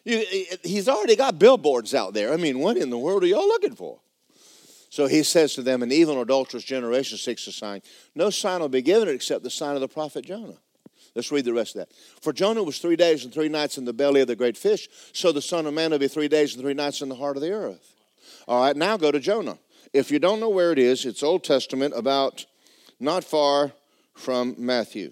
[0.03, 2.33] he's already got billboards out there.
[2.33, 3.99] I mean, what in the world are y'all looking for?
[4.89, 7.81] So he says to them, An evil adulterous generation seeks a sign.
[8.13, 10.57] No sign will be given except the sign of the prophet Jonah.
[11.15, 11.95] Let's read the rest of that.
[12.21, 14.87] For Jonah was three days and three nights in the belly of the great fish,
[15.13, 17.35] so the Son of Man will be three days and three nights in the heart
[17.35, 17.95] of the earth.
[18.47, 19.57] All right, now go to Jonah.
[19.93, 22.45] If you don't know where it is, it's Old Testament, about
[22.99, 23.73] not far
[24.13, 25.11] from Matthew.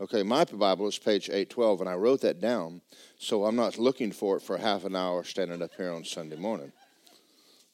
[0.00, 2.82] Okay, my Bible is page 812, and I wrote that down,
[3.18, 6.36] so I'm not looking for it for half an hour standing up here on Sunday
[6.36, 6.70] morning.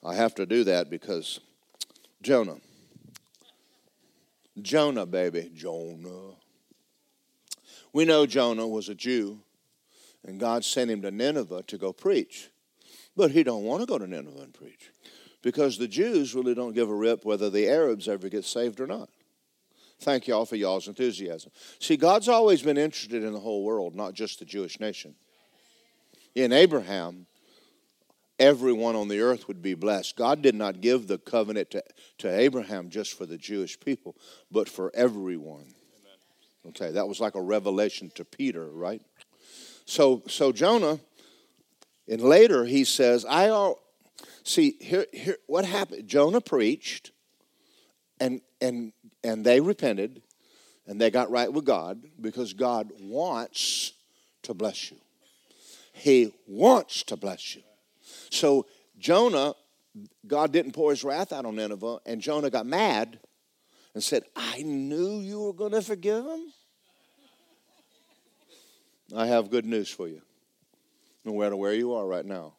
[0.02, 1.40] I have to do that because
[2.22, 2.56] Jonah.
[4.60, 5.50] Jonah, baby.
[5.54, 6.36] Jonah.
[7.92, 9.40] We know Jonah was a Jew,
[10.24, 12.48] and God sent him to Nineveh to go preach.
[13.14, 14.91] But he don't want to go to Nineveh and preach
[15.42, 18.86] because the Jews really don't give a rip whether the Arabs ever get saved or
[18.86, 19.08] not.
[20.00, 21.52] Thank y'all for y'all's enthusiasm.
[21.78, 25.14] See, God's always been interested in the whole world, not just the Jewish nation.
[26.34, 27.26] In Abraham,
[28.38, 30.16] everyone on the earth would be blessed.
[30.16, 31.84] God did not give the covenant to,
[32.18, 34.16] to Abraham just for the Jewish people,
[34.50, 35.66] but for everyone.
[36.68, 39.02] Okay, that was like a revelation to Peter, right?
[39.84, 40.98] So, so Jonah,
[42.08, 43.48] and later he says, I
[44.44, 46.08] see here, here what happened.
[46.08, 47.12] Jonah preached,
[48.20, 50.22] and and and they repented,
[50.86, 53.92] and they got right with God because God wants
[54.42, 54.98] to bless you.
[55.92, 57.62] He wants to bless you.
[58.30, 58.66] So
[58.98, 59.54] Jonah,
[60.26, 63.18] God didn't pour his wrath out on Nineveh, and Jonah got mad
[63.94, 66.52] and said, I knew you were going to forgive him.
[69.14, 70.22] I have good news for you.
[71.24, 72.54] No matter where you are right now,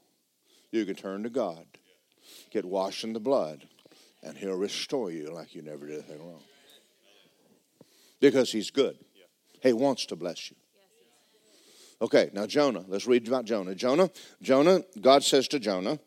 [0.73, 1.65] you can turn to God,
[2.51, 3.67] get washed in the blood,
[4.21, 6.41] and He'll restore you like you never did anything wrong.
[8.19, 8.97] Because He's good.
[9.61, 10.57] He wants to bless you.
[12.01, 12.83] Okay, now Jonah.
[12.87, 13.75] Let's read about Jonah.
[13.75, 14.09] Jonah,
[14.41, 14.81] Jonah.
[14.99, 15.99] God says to Jonah,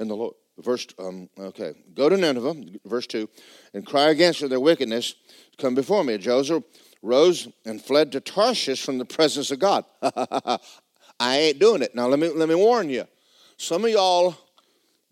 [0.00, 0.86] in the Lord, verse.
[0.98, 3.28] Um, okay, go to Nineveh, verse two,
[3.72, 5.14] and cry against their wickedness.
[5.58, 6.18] Come before me.
[6.18, 6.64] Joseph
[7.02, 9.84] rose and fled to Tarshish from the presence of God.
[10.02, 11.94] I ain't doing it.
[11.94, 13.04] Now let me let me warn you.
[13.56, 14.36] Some of y'all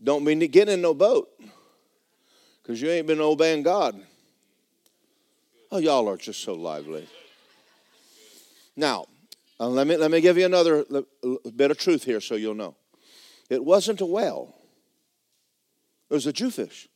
[0.02, 1.28] don't mean to get in no boat
[2.62, 4.00] because you ain't been obeying God.
[5.70, 7.08] Oh, y'all are just so lively.
[8.76, 9.06] Now,
[9.58, 10.84] uh, let me let me give you another
[11.54, 12.74] bit of truth here, so you'll know.
[13.48, 14.54] It wasn't a whale.
[16.10, 16.88] It was a Jewfish.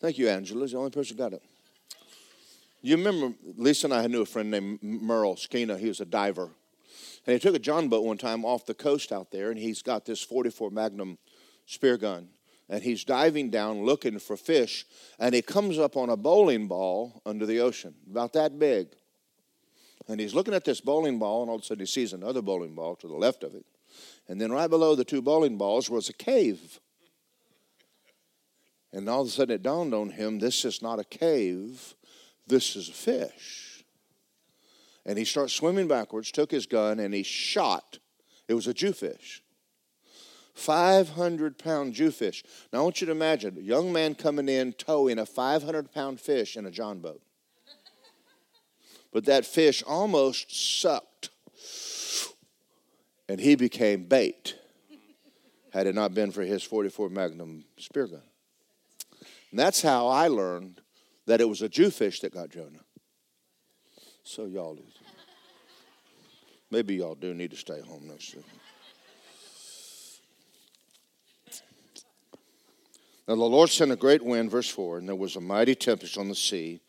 [0.00, 0.64] Thank you, Angela.
[0.64, 1.42] It's the only person got it.
[2.82, 5.78] You remember, Lisa and I knew a friend named Merle Skeena.
[5.78, 6.50] He was a diver.
[7.26, 9.82] And he took a John boat one time off the coast out there, and he's
[9.82, 11.18] got this 44 Magnum
[11.66, 12.28] spear gun.
[12.68, 14.86] And he's diving down looking for fish,
[15.18, 18.88] and he comes up on a bowling ball under the ocean, about that big.
[20.08, 22.42] And he's looking at this bowling ball, and all of a sudden he sees another
[22.42, 23.66] bowling ball to the left of it.
[24.28, 26.80] And then right below the two bowling balls was a cave.
[28.92, 31.94] And all of a sudden it dawned on him this is not a cave,
[32.46, 33.69] this is a fish.
[35.10, 37.98] And he starts swimming backwards, took his gun, and he shot.
[38.46, 39.42] It was a Jewfish.
[40.54, 42.44] 500 pound Jewfish.
[42.72, 46.20] Now I want you to imagine a young man coming in towing a 500 pound
[46.20, 47.20] fish in a John boat.
[49.12, 51.30] But that fish almost sucked,
[53.28, 54.54] and he became bait
[55.72, 58.22] had it not been for his 44 Magnum spear gun.
[59.50, 60.80] And that's how I learned
[61.26, 62.84] that it was a Jewfish that got Jonah.
[64.22, 64.78] So y'all,
[66.70, 68.44] maybe y'all do need to stay home next year.
[73.28, 76.18] Now the Lord sent a great wind, verse 4, and there was a mighty tempest
[76.18, 76.80] on the sea,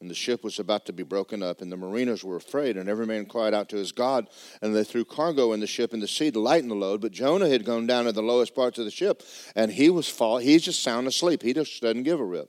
[0.00, 2.88] and the ship was about to be broken up, and the mariners were afraid, and
[2.88, 4.28] every man cried out to his God,
[4.62, 7.00] and they threw cargo in the ship in the sea to lighten the load.
[7.00, 9.24] But Jonah had gone down to the lowest parts of the ship,
[9.56, 11.42] and he was fall, he's just sound asleep.
[11.42, 12.48] He just doesn't give a rip.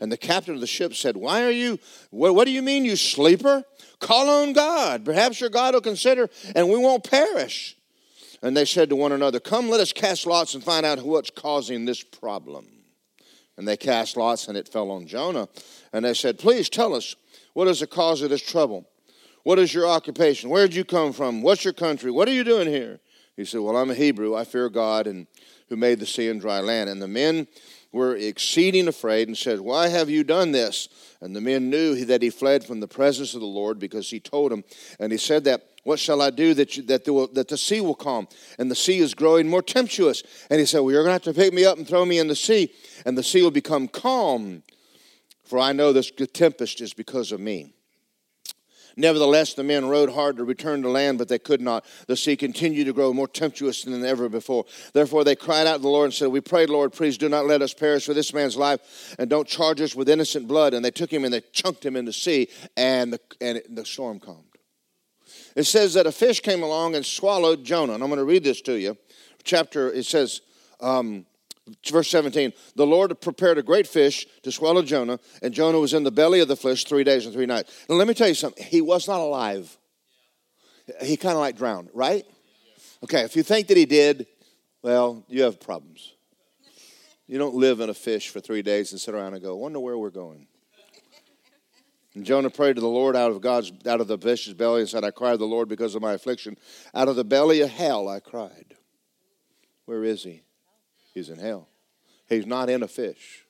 [0.00, 1.78] And the captain of the ship said, Why are you,
[2.10, 3.64] what, what do you mean, you sleeper?
[3.98, 5.04] Call on God.
[5.04, 7.76] Perhaps your God will consider, and we won't perish.
[8.42, 11.30] And they said to one another, Come, let us cast lots and find out what's
[11.30, 12.66] causing this problem.
[13.58, 15.48] And they cast lots, and it fell on Jonah.
[15.92, 17.14] And they said, Please tell us,
[17.52, 18.86] what is the cause of this trouble?
[19.42, 20.48] What is your occupation?
[20.48, 21.42] Where did you come from?
[21.42, 22.10] What's your country?
[22.10, 23.00] What are you doing here?
[23.36, 24.34] He said, Well, I'm a Hebrew.
[24.34, 25.26] I fear God and
[25.68, 26.88] who made the sea and dry land.
[26.88, 27.46] And the men
[27.92, 30.88] were exceeding afraid and said, Why have you done this?
[31.20, 34.20] And the men knew that he fled from the presence of the Lord because he
[34.20, 34.64] told them.
[34.98, 37.80] And he said that, What shall I do that, you, that, the, that the sea
[37.80, 38.28] will calm?
[38.58, 40.22] And the sea is growing more tempestuous.
[40.50, 42.18] And he said, Well, you're going to have to pick me up and throw me
[42.18, 42.72] in the sea,
[43.04, 44.62] and the sea will become calm.
[45.44, 47.74] For I know this tempest is because of me.
[48.96, 51.84] Nevertheless, the men rowed hard to return to land, but they could not.
[52.06, 54.64] The sea continued to grow more tempestuous than ever before.
[54.92, 57.46] Therefore, they cried out to the Lord and said, We pray, Lord, please do not
[57.46, 60.74] let us perish for this man's life, and don't charge us with innocent blood.
[60.74, 63.84] And they took him and they chunked him in the sea, and the, and the
[63.84, 64.44] storm calmed.
[65.56, 67.94] It says that a fish came along and swallowed Jonah.
[67.94, 68.96] And I'm going to read this to you.
[69.42, 70.42] Chapter, it says,
[70.80, 71.26] um,
[71.90, 76.02] verse 17 the lord prepared a great fish to swallow jonah and jonah was in
[76.02, 78.34] the belly of the fish three days and three nights now let me tell you
[78.34, 79.76] something he was not alive
[81.02, 82.24] he kind of like drowned right
[83.04, 84.26] okay if you think that he did
[84.82, 86.14] well you have problems
[87.26, 89.78] you don't live in a fish for three days and sit around and go wonder
[89.78, 90.46] where we're going
[92.14, 94.88] and Jonah prayed to the Lord out of God's out of the fish's belly and
[94.88, 96.56] said, I cried to the Lord because of my affliction.
[96.92, 98.74] Out of the belly of hell I cried.
[99.84, 100.42] Where is he?
[101.14, 101.68] He's in hell.
[102.28, 103.44] He's not in a fish.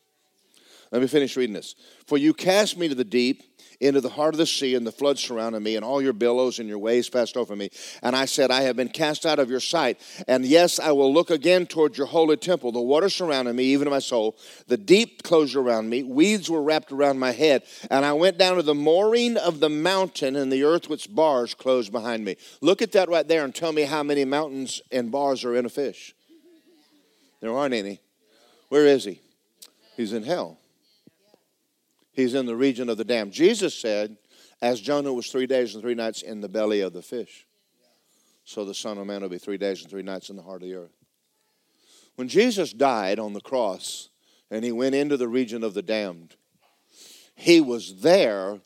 [0.90, 1.76] Let me finish reading this.
[2.06, 3.44] For you cast me to the deep,
[3.80, 6.58] into the heart of the sea, and the flood surrounded me, and all your billows
[6.58, 7.70] and your waves passed over me.
[8.02, 10.00] And I said, I have been cast out of your sight.
[10.28, 12.72] And yes, I will look again toward your holy temple.
[12.72, 14.36] The water surrounded me, even my soul.
[14.66, 16.02] The deep closed around me.
[16.02, 17.62] Weeds were wrapped around my head.
[17.90, 21.54] And I went down to the mooring of the mountain, and the earth with bars
[21.54, 22.36] closed behind me.
[22.60, 25.64] Look at that right there and tell me how many mountains and bars are in
[25.64, 26.14] a fish.
[27.40, 28.00] There aren't any.
[28.68, 29.20] Where is he?
[29.96, 30.58] He's in hell.
[32.12, 33.32] He's in the region of the damned.
[33.32, 34.16] Jesus said,
[34.62, 37.46] as Jonah was three days and three nights in the belly of the fish,
[38.44, 40.62] so the Son of Man will be three days and three nights in the heart
[40.62, 40.92] of the earth.
[42.16, 44.10] When Jesus died on the cross
[44.50, 46.36] and he went into the region of the damned,
[47.34, 48.60] he was there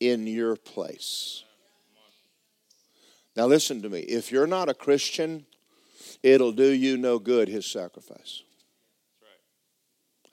[0.00, 1.44] in your place.
[3.36, 4.00] Now, listen to me.
[4.00, 5.46] If you're not a Christian,
[6.22, 8.42] it'll do you no good, his sacrifice.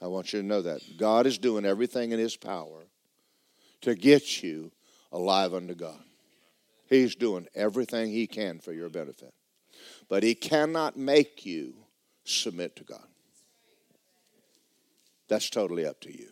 [0.02, 0.82] I want you to know that.
[0.98, 2.86] God is doing everything in His power
[3.82, 4.72] to get you
[5.12, 6.04] alive unto God.
[6.88, 9.34] He's doing everything He can for your benefit.
[10.10, 11.74] But He cannot make you
[12.24, 13.08] submit to God.
[15.28, 16.30] That's totally up to you.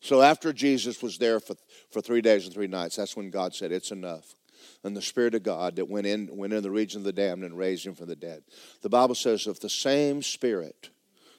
[0.00, 1.56] So after Jesus was there for,
[1.90, 4.34] for three days and three nights, that's when God said, It's enough.
[4.84, 7.44] And the Spirit of God that went in went in the region of the damned
[7.44, 8.42] and raised him from the dead.
[8.82, 10.90] The Bible says, if the same Spirit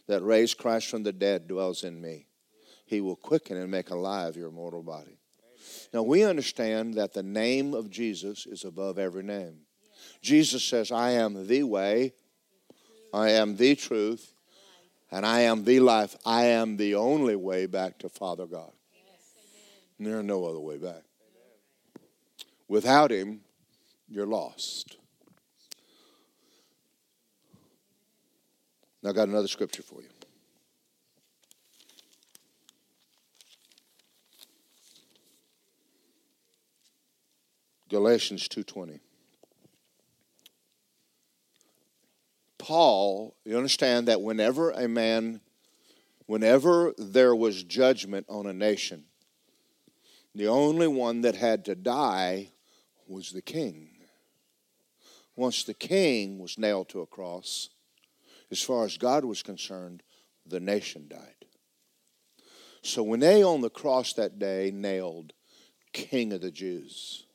[0.10, 2.26] that raised Christ from the dead dwells in me.
[2.86, 5.20] He will quicken and make alive your mortal body.
[5.94, 9.60] Now, we understand that the name of Jesus is above every name.
[10.22, 12.14] Jesus says, I am the way,
[13.14, 14.34] I am the truth,
[15.12, 16.16] and I am the life.
[16.26, 18.72] I am the only way back to Father God.
[20.00, 21.04] And there are no other way back.
[22.70, 23.42] Without Him,
[24.08, 24.98] you're lost.
[29.02, 30.10] Now, I got another scripture for you.
[37.90, 39.00] Galatians 2:20.
[42.60, 45.42] Paul, you understand that whenever a man
[46.28, 49.06] whenever there was judgment on a nation,
[50.36, 52.52] the only one that had to die
[53.10, 53.90] was the king.
[55.36, 57.70] Once the king was nailed to a cross,
[58.52, 60.04] as far as God was concerned,
[60.46, 61.46] the nation died.
[62.82, 65.34] So when they on the cross that day nailed
[65.92, 67.26] King of the Jews,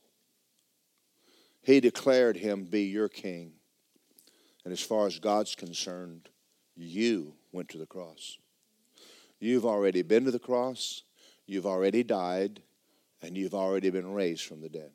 [1.62, 3.52] he declared him be your king.
[4.64, 6.28] And as far as God's concerned,
[6.76, 8.38] you went to the cross.
[9.38, 11.02] You've already been to the cross,
[11.46, 12.62] you've already died,
[13.20, 14.90] and you've already been raised from the dead.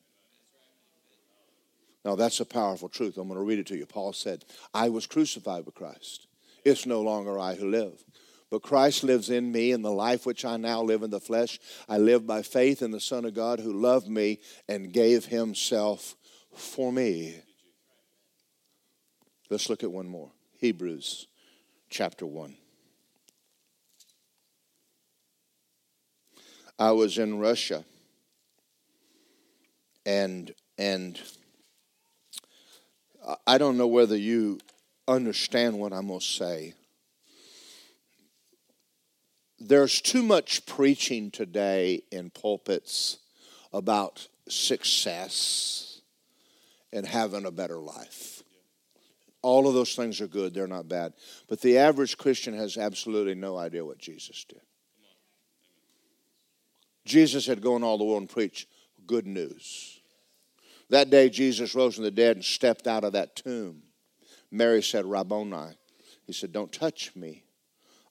[2.10, 3.20] Now, that's a powerful truth.
[3.20, 3.86] I'm going to read it to you.
[3.86, 4.43] Paul said,
[4.74, 6.26] I was crucified with Christ.
[6.66, 8.03] It's no longer I who live.
[8.49, 11.60] But Christ lives in me, and the life which I now live in the flesh,
[11.88, 16.16] I live by faith in the Son of God who loved me and gave himself
[16.55, 17.43] for me.
[19.51, 21.28] Let's look at one more Hebrews
[21.91, 22.55] chapter 1.
[26.80, 27.86] I was in Russia
[30.07, 31.22] and and
[33.45, 34.59] I don't know whether you
[35.07, 36.73] understand what I'm going to say.
[39.59, 43.17] There's too much preaching today in pulpits
[43.73, 46.01] about success
[46.93, 48.41] and having a better life.
[49.41, 51.13] All of those things are good, they're not bad.
[51.47, 54.61] But the average Christian has absolutely no idea what Jesus did.
[57.05, 58.67] Jesus had gone all the world and preached
[59.07, 59.99] good news.
[60.90, 63.84] That day, Jesus rose from the dead and stepped out of that tomb.
[64.52, 65.76] Mary said, Rabboni.
[66.26, 67.44] He said, Don't touch me.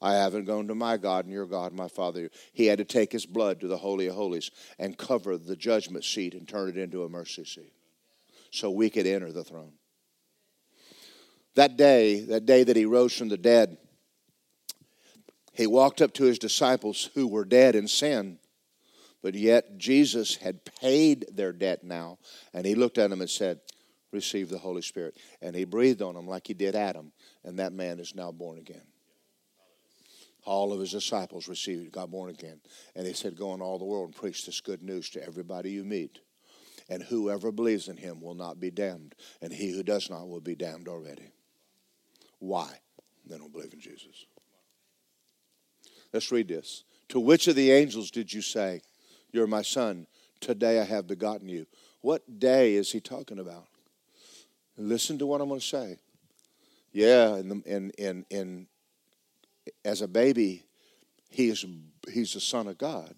[0.01, 2.31] I haven't gone to my God and your God, my Father.
[2.53, 6.05] He had to take his blood to the Holy of Holies and cover the judgment
[6.05, 7.73] seat and turn it into a mercy seat
[8.53, 9.73] so we could enter the throne.
[11.57, 13.77] That day, that day that he rose from the dead,
[15.53, 18.39] he walked up to his disciples who were dead in sin
[19.23, 22.19] but yet Jesus had paid their debt now.
[22.55, 23.61] And he looked at them and said,
[24.11, 25.17] Receive the Holy Spirit.
[25.43, 27.13] And he breathed on them like he did Adam.
[27.45, 28.87] And that man is now born again.
[30.45, 32.61] All of his disciples received, got born again.
[32.97, 35.73] And he said, Go in all the world and preach this good news to everybody
[35.73, 36.21] you meet.
[36.89, 39.15] And whoever believes in him will not be damned.
[39.43, 41.33] And he who does not will be damned already.
[42.39, 42.81] Why?
[43.27, 44.25] They don't believe in Jesus.
[46.13, 46.85] Let's read this.
[47.11, 48.81] To which of the angels did you say,
[49.33, 50.07] you're my son.
[50.41, 51.67] Today I have begotten you.
[52.01, 53.67] What day is he talking about?
[54.77, 55.99] Listen to what I'm going to say.
[56.93, 58.67] Yeah, the, in, in, in,
[59.85, 60.65] as a baby,
[61.31, 61.65] he is,
[62.11, 63.15] he's the son of God.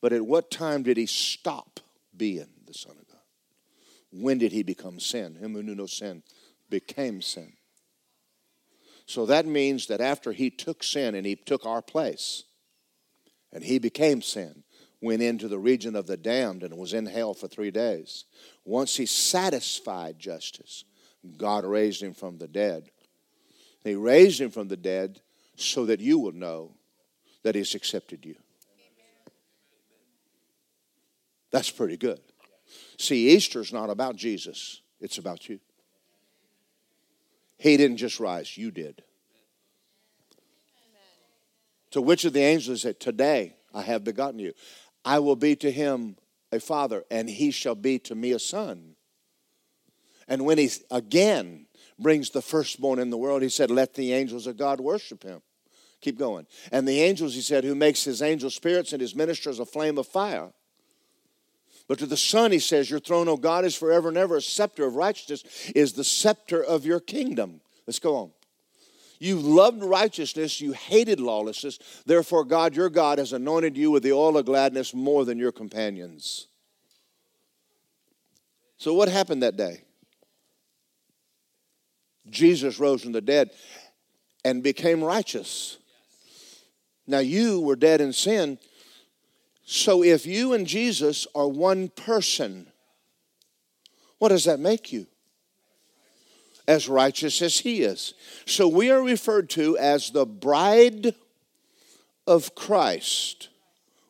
[0.00, 1.80] But at what time did he stop
[2.16, 3.16] being the Son of God?
[4.12, 5.36] When did he become sin?
[5.36, 6.22] Him who knew no sin
[6.70, 7.52] became sin.
[9.06, 12.44] So that means that after he took sin and he took our place,
[13.52, 14.64] and he became sin,
[15.00, 18.24] went into the region of the damned and was in hell for three days.
[18.64, 20.84] Once he satisfied justice,
[21.36, 22.90] God raised him from the dead.
[23.84, 25.20] He raised him from the dead
[25.56, 26.74] so that you will know
[27.42, 28.36] that he's accepted you.
[31.50, 32.20] That's pretty good.
[32.98, 35.60] See, Easter's not about Jesus, it's about you.
[37.58, 39.02] He didn't just rise, you did.
[41.92, 44.52] To which of the angels said, Today I have begotten you.
[45.06, 46.16] I will be to him
[46.52, 48.96] a father, and he shall be to me a son.
[50.26, 51.66] And when he again
[51.98, 55.40] brings the firstborn in the world, he said, Let the angels of God worship him.
[56.00, 56.46] Keep going.
[56.72, 59.96] And the angels, he said, who makes his angel spirits and his ministers a flame
[59.96, 60.52] of fire.
[61.88, 64.36] But to the Son, he says, Your throne, O God, is forever and ever.
[64.36, 67.60] A scepter of righteousness is the scepter of your kingdom.
[67.86, 68.30] Let's go on.
[69.18, 71.78] You loved righteousness, you hated lawlessness.
[72.04, 75.52] Therefore, God, your God, has anointed you with the oil of gladness more than your
[75.52, 76.48] companions.
[78.76, 79.82] So, what happened that day?
[82.28, 83.50] Jesus rose from the dead
[84.44, 85.78] and became righteous.
[87.06, 88.58] Now, you were dead in sin.
[89.64, 92.66] So, if you and Jesus are one person,
[94.18, 95.06] what does that make you?
[96.68, 98.14] As righteous as He is.
[98.44, 101.14] So, we are referred to as the bride
[102.26, 103.48] of Christ.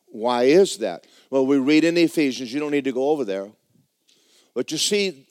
[0.07, 1.05] Why is that?
[1.29, 3.49] Well, we read in Ephesians, you don't need to go over there.
[4.53, 5.27] But you see,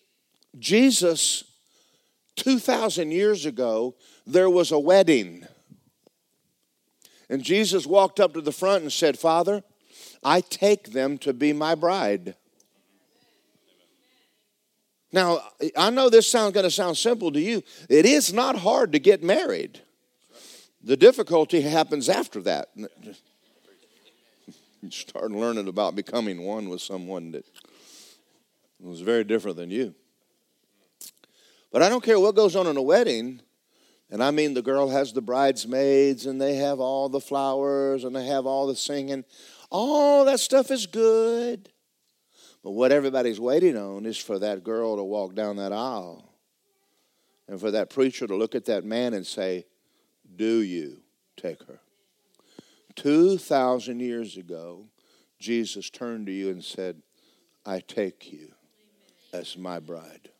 [0.59, 1.45] Jesus,
[2.37, 3.97] 2,000 years ago,
[4.27, 5.47] there was a wedding.
[7.29, 9.65] And Jesus walked up to the front and said, Father,
[10.23, 12.37] I take them to be my bride.
[15.13, 15.41] Now,
[15.77, 17.63] I know this sounds going to sound simple to you.
[17.89, 19.81] It is not hard to get married.
[20.83, 22.69] The difficulty happens after that.
[24.83, 27.45] You start learning about becoming one with someone that
[28.79, 29.97] was very different than you.
[31.73, 33.41] But I don't care what goes on in a wedding.
[34.11, 38.15] And I mean, the girl has the bridesmaids and they have all the flowers and
[38.15, 39.25] they have all the singing.
[39.71, 41.71] All that stuff is good.
[42.67, 46.29] But what everybody's waiting on is for that girl to walk down that aisle
[47.47, 49.67] and for that preacher to look at that man and say,
[50.35, 50.97] Do you
[51.37, 51.79] take her?
[52.97, 54.87] 2,000 years ago,
[55.39, 57.01] Jesus turned to you and said,
[57.65, 58.53] I take you
[59.33, 60.31] as my bride.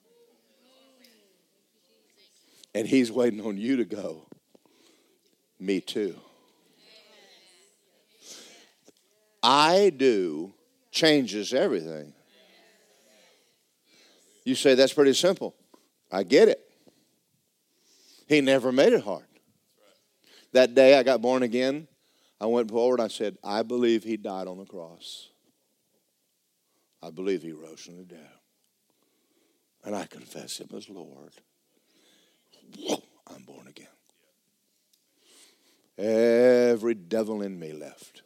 [2.75, 4.27] And he's waiting on you to go.
[5.61, 6.17] Me too.
[9.45, 10.55] I do
[10.91, 12.15] changes everything.
[14.47, 15.57] You say that's pretty simple.
[16.11, 16.61] I get it.
[18.29, 19.27] He never made it hard.
[20.53, 21.89] That day I got born again,
[22.41, 23.01] I went forward.
[23.01, 25.31] And I said, I believe he died on the cross.
[27.03, 28.31] I believe he rose from the dead.
[29.85, 31.33] And I confess him as Lord.
[33.27, 33.89] I'm born again.
[35.99, 38.23] Every devil in me left.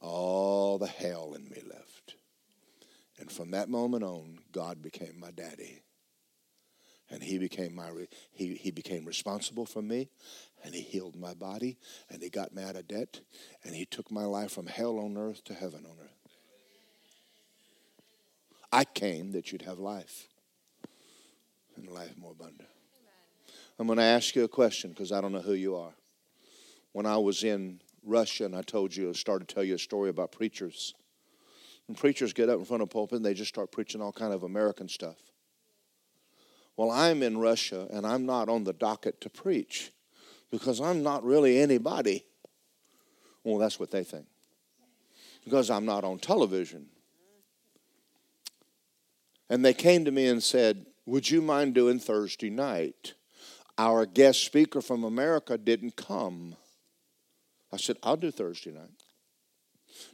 [0.00, 1.91] All the hell in me left.
[3.22, 5.80] And from that moment on, God became my daddy.
[7.08, 7.88] And he became my
[8.32, 10.08] he, he became responsible for me
[10.64, 11.78] and he healed my body
[12.10, 13.20] and he got me out of debt
[13.62, 16.32] and he took my life from hell on earth to heaven on earth.
[18.72, 20.26] I came that you'd have life
[21.76, 22.70] and life more abundant.
[23.78, 25.94] I'm going to ask you a question because I don't know who you are.
[26.90, 29.78] When I was in Russia, and I told you, I started to tell you a
[29.78, 30.94] story about preachers.
[31.92, 34.32] And preachers get up in front of pulpit and they just start preaching all kind
[34.32, 35.18] of American stuff.
[36.74, 39.92] Well, I'm in Russia and I'm not on the docket to preach
[40.50, 42.24] because I'm not really anybody.
[43.44, 44.24] Well, that's what they think.
[45.44, 46.86] Because I'm not on television.
[49.50, 53.12] And they came to me and said, Would you mind doing Thursday night?
[53.76, 56.56] Our guest speaker from America didn't come.
[57.70, 58.88] I said, I'll do Thursday night.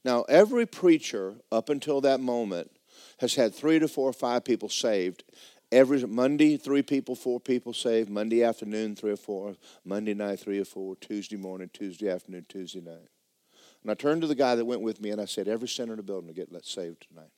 [0.05, 2.71] Now, every preacher up until that moment
[3.19, 5.25] has had three to four or five people saved.
[5.71, 8.09] Every Monday, three people, four people saved.
[8.09, 9.57] Monday afternoon, three or four.
[9.85, 10.97] Monday night, three or four.
[10.97, 13.09] Tuesday morning, Tuesday afternoon, Tuesday night.
[13.83, 15.93] And I turned to the guy that went with me and I said, Every center
[15.93, 17.31] in the building will get saved tonight.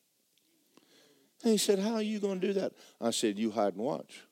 [1.43, 2.73] And he said, How are you going to do that?
[3.01, 4.23] I said, You hide and watch.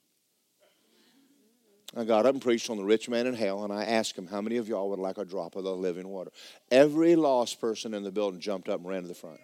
[1.97, 4.27] I got up and preached on the rich man in hell, and I asked him,
[4.27, 6.31] How many of y'all would like a drop of the living water?
[6.71, 9.41] Every lost person in the building jumped up and ran to the front.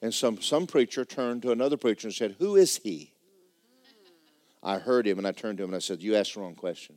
[0.00, 3.12] And some, some preacher turned to another preacher and said, Who is he?
[4.64, 6.54] I heard him and I turned to him and I said, You asked the wrong
[6.54, 6.96] question.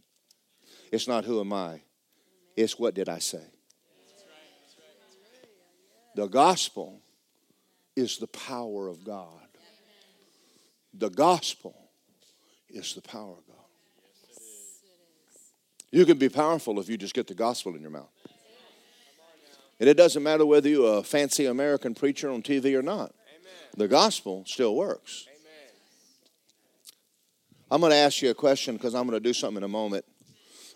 [0.91, 1.82] It's not who am I,
[2.56, 3.43] it's what did I say.
[6.16, 7.02] The gospel
[7.96, 9.30] is the power of God.
[10.93, 11.84] The gospel
[12.76, 13.55] is the power of God.
[15.91, 18.09] You can be powerful if you just get the gospel in your mouth.
[19.80, 23.13] And it doesn't matter whether you're a fancy American preacher on TV or not.
[23.78, 25.28] The gospel still works.
[27.69, 29.67] I'm going to ask you a question because I'm going to do something in a
[29.67, 30.05] moment.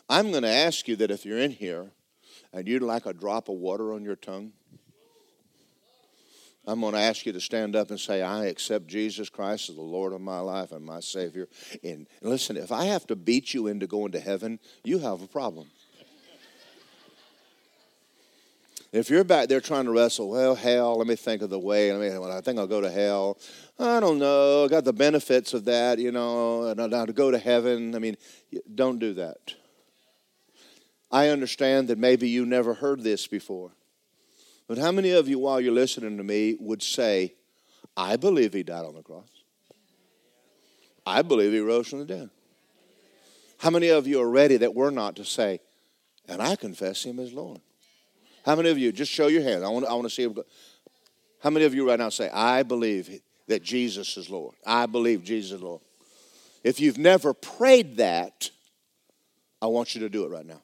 [0.10, 1.92] I'm going to ask you that if you're in here
[2.52, 4.54] and you'd like a drop of water on your tongue,
[6.70, 9.76] I'm going to ask you to stand up and say, I accept Jesus Christ as
[9.76, 11.48] the Lord of my life and my Savior.
[11.84, 15.28] And listen, if I have to beat you into going to heaven, you have a
[15.28, 15.68] problem.
[18.92, 21.92] If you're back there trying to wrestle, well, hell, let me think of the way.
[21.92, 23.40] I mean, I think I'll go to hell.
[23.80, 24.66] I don't know.
[24.66, 27.96] I got the benefits of that, you know, and to go to heaven.
[27.96, 28.16] I mean,
[28.76, 29.56] don't do that.
[31.12, 33.72] I understand that maybe you never heard this before.
[34.70, 37.34] But how many of you, while you're listening to me, would say,
[37.98, 39.28] I believe he died on the cross?
[41.08, 42.30] I believe he rose from the dead.
[43.58, 45.60] How many of you are ready that we're not to say,
[46.28, 47.60] and I confess him as Lord?
[48.46, 49.66] How many of you, just show your hand.
[49.66, 50.28] I want, I want to see.
[51.42, 54.54] How many of you right now say, I believe that Jesus is Lord?
[54.68, 55.82] I believe Jesus is Lord.
[56.64, 58.52] If you've never prayed that,
[59.64, 60.62] I want you to do it right now.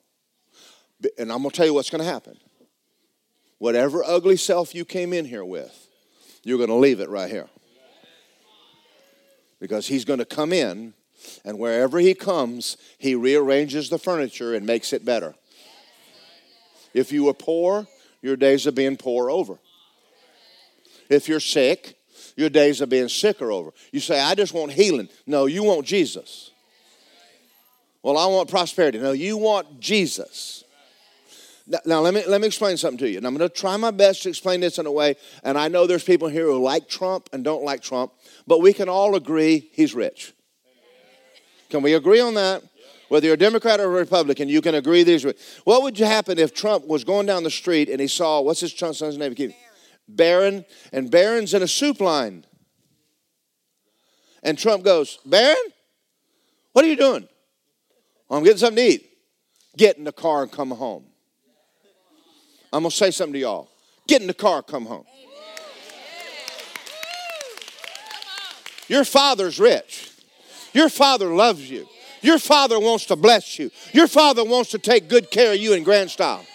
[1.17, 2.37] And I'm going to tell you what's going to happen.
[3.65, 5.87] Whatever ugly self you came in here with,
[6.43, 7.47] you're going to leave it right here.
[9.59, 10.93] Because he's going to come in,
[11.43, 15.33] and wherever he comes, he rearranges the furniture and makes it better.
[16.93, 17.87] If you were poor,
[18.21, 19.57] your days of being poor over.
[21.09, 21.97] If you're sick,
[22.35, 23.71] your days of being sick are over.
[23.91, 25.09] You say, I just want healing.
[25.25, 26.51] No, you want Jesus.
[28.03, 28.99] Well, I want prosperity.
[28.99, 30.64] No, you want Jesus.
[31.85, 33.17] Now, let, me, let me explain something to you.
[33.17, 35.15] And I'm going to try my best to explain this in a way.
[35.43, 38.13] And I know there's people here who like Trump and don't like Trump,
[38.45, 40.33] but we can all agree he's rich.
[41.69, 42.61] Can we agree on that?
[43.09, 45.25] Whether you're a Democrat or a Republican, you can agree these.
[45.63, 48.73] What would happen if Trump was going down the street and he saw, what's his
[48.73, 49.33] son's name?
[49.33, 49.55] Baron.
[50.07, 52.45] Barron, and Barron's in a soup line.
[54.43, 55.57] And Trump goes, Barron,
[56.73, 57.27] what are you doing?
[58.29, 59.09] I'm getting something to eat.
[59.75, 61.05] Get in the car and come home.
[62.75, 63.69] I'm going to say something to y'all.
[64.05, 65.05] Get in the car, come home.
[68.89, 70.11] Your father's rich.
[70.73, 71.87] Your father loves you.
[72.21, 73.71] Your father wants to bless you.
[73.93, 76.45] Your father wants to take good care of you in grand style.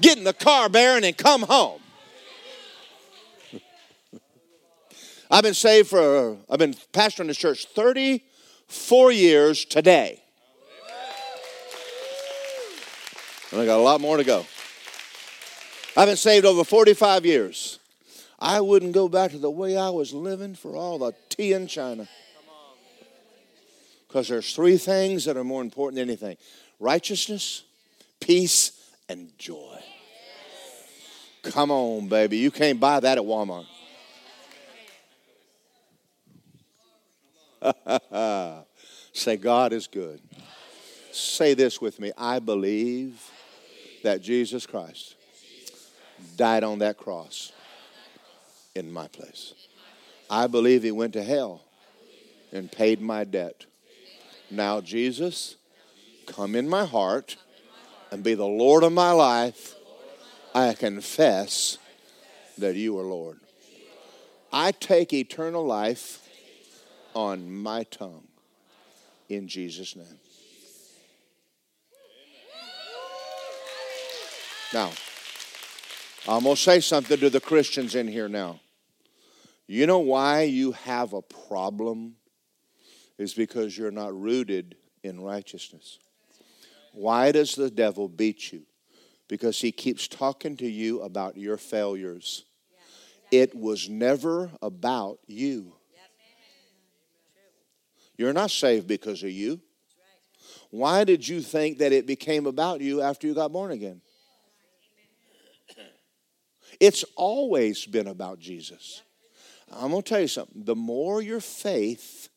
[0.00, 1.80] Get in the car, Barron, and come home.
[5.28, 10.22] I've been saved for, I've been pastoring this church 34 years today.
[13.50, 14.46] And I got a lot more to go.
[15.98, 17.80] I've been saved over 45 years.
[18.38, 21.66] I wouldn't go back to the way I was living for all the tea in
[21.66, 22.06] China.
[24.06, 26.36] Because there's three things that are more important than anything
[26.78, 27.64] righteousness,
[28.20, 29.76] peace, and joy.
[31.42, 32.36] Come on, baby.
[32.36, 33.66] You can't buy that at Walmart.
[39.12, 40.20] Say, God is good.
[41.10, 43.20] Say this with me I believe
[44.04, 45.16] that Jesus Christ
[46.36, 47.52] died on that cross
[48.74, 49.54] in my place.
[50.30, 51.62] I believe he went to hell
[52.52, 53.66] and paid my debt.
[54.50, 55.56] Now, Jesus,
[56.26, 57.36] come in my heart
[58.10, 59.74] and be the Lord of my life.
[60.54, 61.78] I confess
[62.56, 63.40] that you are Lord.
[64.52, 66.26] I take eternal life
[67.14, 68.26] on my tongue
[69.28, 70.18] in Jesus' name.
[74.72, 74.92] Now,
[76.26, 78.60] I'm going to say something to the Christians in here now.
[79.66, 82.14] You know why you have a problem?
[83.18, 85.98] Is because you're not rooted in righteousness.
[86.92, 88.62] Why does the devil beat you?
[89.28, 92.44] Because he keeps talking to you about your failures.
[93.30, 95.74] It was never about you.
[98.16, 99.60] You're not saved because of you.
[100.70, 104.00] Why did you think that it became about you after you got born again?
[106.80, 109.02] It's always been about Jesus.
[109.72, 110.64] I'm going to tell you something.
[110.64, 112.28] The more your faith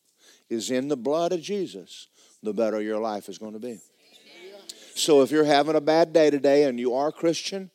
[0.50, 2.08] is in the blood of Jesus,
[2.42, 3.80] the better your life is going to be.
[4.94, 7.70] So if you're having a bad day today and you are a Christian,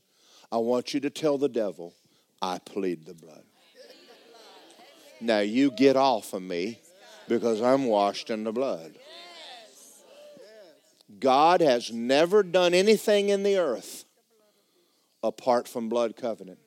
[0.52, 1.94] I want you to tell the devil,
[2.42, 3.44] I plead the blood.
[5.20, 6.80] Now you get off of me
[7.28, 8.98] because I'm washed in the blood.
[11.20, 14.06] God has never done anything in the earth
[15.24, 16.60] apart from blood covenant.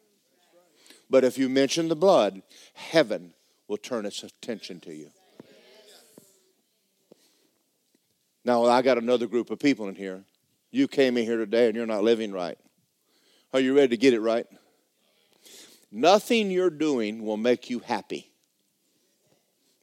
[1.09, 2.43] But if you mention the blood,
[2.75, 3.35] heaven
[3.69, 5.11] will turn its attention to you.
[8.45, 10.25] Now, I got another group of people in here.
[10.71, 12.59] You came in here today and you're not living right.
[13.53, 14.47] Are you ready to get it right?
[15.91, 18.31] Nothing you're doing will make you happy.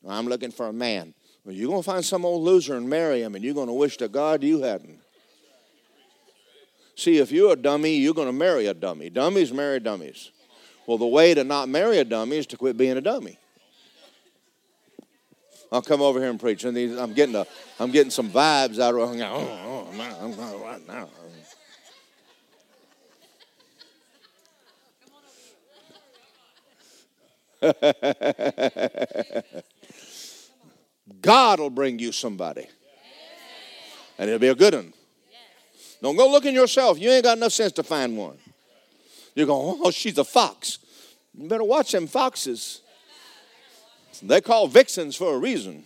[0.07, 1.13] I'm looking for a man.
[1.43, 3.73] Well, you're going to find some old loser and marry him, and you're going to
[3.73, 4.99] wish to God you hadn't.
[6.97, 9.11] See, if you're a dummy, you're going to marry a dummy.
[9.11, 10.31] Dummies marry dummies.
[10.87, 13.37] Well, the way to not marry a dummy is to quit being a dummy.
[15.71, 16.63] I'll come over here and preach.
[16.63, 17.45] And these, I'm getting a,
[17.79, 19.01] I'm getting some vibes out of.
[19.01, 21.07] Oh, oh, right now.
[31.21, 32.67] God will bring you somebody.
[34.17, 34.93] And it'll be a good one.
[36.01, 36.99] Don't go looking yourself.
[36.99, 38.37] You ain't got enough sense to find one.
[39.35, 40.79] You're going, oh, she's a fox.
[41.37, 42.81] You better watch them foxes.
[44.21, 45.83] They call vixens for a reason.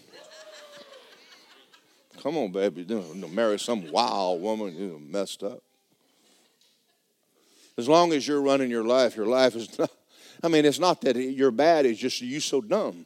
[2.22, 2.84] Come on, baby.
[2.84, 4.76] Don't marry some wild woman.
[4.78, 5.62] You're messed up.
[7.78, 9.90] As long as you're running your life, your life is not,
[10.44, 13.06] I mean, it's not that you're bad, it's just you're so dumb.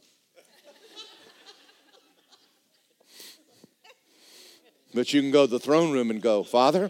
[4.95, 6.89] But you can go to the throne room and go, Father,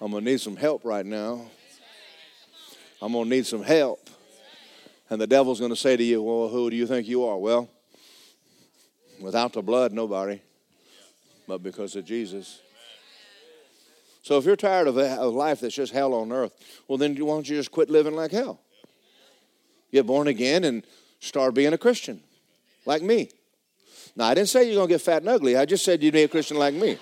[0.00, 1.44] I'm going to need some help right now.
[3.02, 4.08] I'm going to need some help.
[5.10, 7.36] And the devil's going to say to you, Well, who do you think you are?
[7.36, 7.68] Well,
[9.20, 10.40] without the blood, nobody,
[11.46, 12.62] but because of Jesus.
[14.22, 16.54] So if you're tired of a life that's just hell on earth,
[16.88, 18.58] well, then why don't you just quit living like hell?
[19.92, 20.82] Get born again and
[21.20, 22.22] start being a Christian,
[22.86, 23.28] like me.
[24.16, 25.56] Now, I didn't say you're going to get fat and ugly.
[25.56, 26.98] I just said you'd be a Christian like me.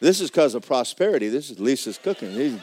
[0.00, 1.28] This is because of prosperity.
[1.28, 2.32] This is Lisa's cooking.
[2.32, 2.58] He's...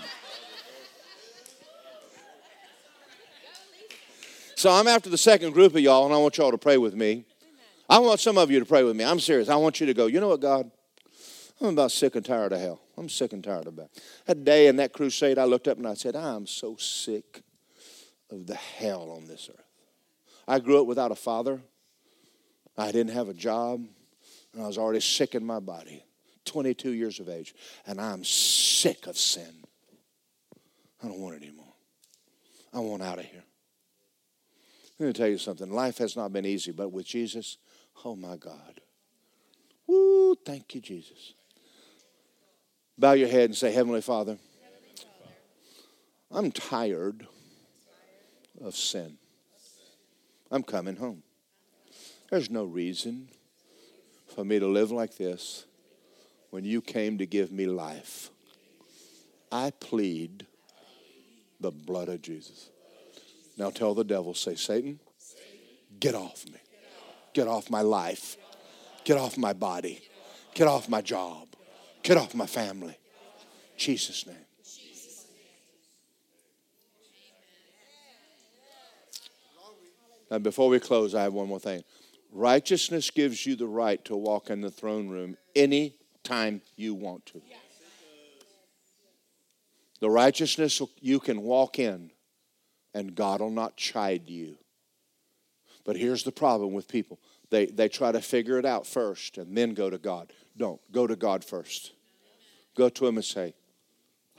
[4.56, 6.96] So I'm after the second group of y'all, and I want y'all to pray with
[6.96, 7.26] me.
[7.88, 9.04] I want some of you to pray with me.
[9.04, 9.50] I'm serious.
[9.50, 10.72] I want you to go, you know what, God?
[11.62, 12.82] I'm about sick and tired of hell.
[12.98, 13.90] I'm sick and tired of that.
[14.26, 17.44] That day in that crusade, I looked up and I said, I'm so sick
[18.32, 19.64] of the hell on this earth.
[20.48, 21.62] I grew up without a father.
[22.78, 23.84] I didn't have a job,
[24.54, 26.04] and I was already sick in my body,
[26.46, 27.56] 22 years of age,
[27.86, 29.64] and I'm sick of sin.
[31.04, 31.74] I don't want it anymore.
[32.74, 33.44] I want out of here.
[35.00, 35.72] Let me tell you something.
[35.72, 37.58] Life has not been easy, but with Jesus,
[38.04, 38.82] oh my God.
[39.86, 41.34] Woo, thank you, Jesus.
[42.98, 44.38] Bow your head and say, Heavenly Father,
[46.32, 47.28] I'm tired
[48.60, 49.18] of sin.
[50.52, 51.24] I'm coming home.
[52.30, 53.30] There's no reason
[54.36, 55.66] for me to live like this
[56.50, 58.30] when you came to give me life.
[59.52, 60.46] I plead
[61.60, 62.70] the blood of Jesus.
[63.58, 65.00] Now tell the devil, say, Satan,
[66.00, 66.60] get off me.
[67.34, 68.36] Get off my life.
[69.06, 70.02] Get off my body.
[70.54, 71.48] Get off my job.
[72.04, 72.98] Get off my family.
[73.78, 74.36] Jesus' name.
[80.30, 81.84] Now, before we close, I have one more thing.
[82.32, 87.26] Righteousness gives you the right to walk in the throne room any time you want
[87.28, 87.42] to.
[90.00, 92.12] The righteousness you can walk in,
[92.94, 94.58] and God will not chide you.
[95.84, 97.20] But here's the problem with people
[97.50, 100.34] they, they try to figure it out first and then go to God.
[100.58, 100.82] Don't.
[100.92, 101.94] Go to God first.
[102.76, 103.54] Go to Him and say,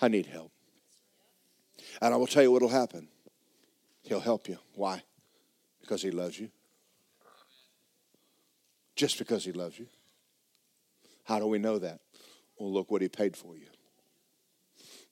[0.00, 0.52] I need help.
[2.02, 3.08] And I will tell you what will happen.
[4.02, 4.58] He'll help you.
[4.74, 5.02] Why?
[5.80, 6.50] Because He loves you
[8.98, 9.86] just because he loves you.
[11.24, 12.00] How do we know that?
[12.58, 13.68] Well, look what he paid for you.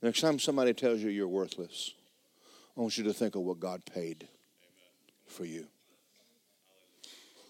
[0.03, 1.93] Next time somebody tells you you're worthless,
[2.76, 4.26] I want you to think of what God paid
[5.28, 5.66] for you.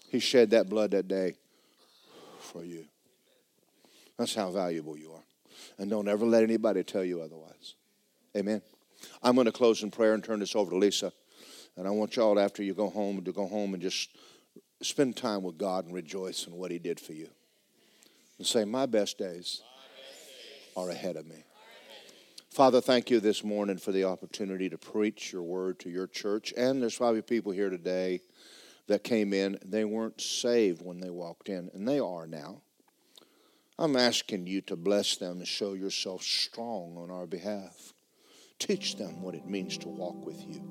[0.09, 1.33] He shed that blood that day
[2.39, 2.85] for you.
[4.17, 5.23] That's how valuable you are.
[5.79, 7.73] And don't ever let anybody tell you otherwise.
[8.35, 8.61] Amen.
[9.23, 11.11] I'm going to close in prayer and turn this over to Lisa.
[11.75, 14.09] And I want y'all, after you go home, to go home and just
[14.81, 17.29] spend time with God and rejoice in what He did for you.
[18.37, 19.61] And say, My best days
[20.75, 21.43] are ahead of me.
[22.49, 26.53] Father, thank you this morning for the opportunity to preach your word to your church.
[26.57, 28.21] And there's probably people here today
[28.87, 32.61] that came in, they weren't saved when they walked in, and they are now.
[33.77, 37.93] I'm asking you to bless them and show yourself strong on our behalf.
[38.59, 40.61] Teach them what it means to walk with you.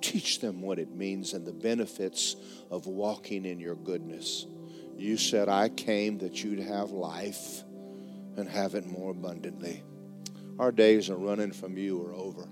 [0.00, 2.36] Teach them what it means and the benefits
[2.70, 4.46] of walking in your goodness.
[4.96, 7.62] You said, I came that you'd have life
[8.36, 9.82] and have it more abundantly.
[10.58, 12.46] Our days of running from you are over.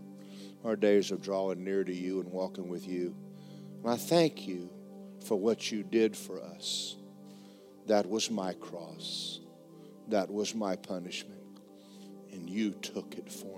[0.65, 3.15] Our days of drawing near to you and walking with you.
[3.83, 4.71] And I thank you
[5.27, 6.97] for what you did for us.
[7.87, 9.41] That was my cross.
[10.09, 11.39] That was my punishment.
[12.33, 13.58] And you took it for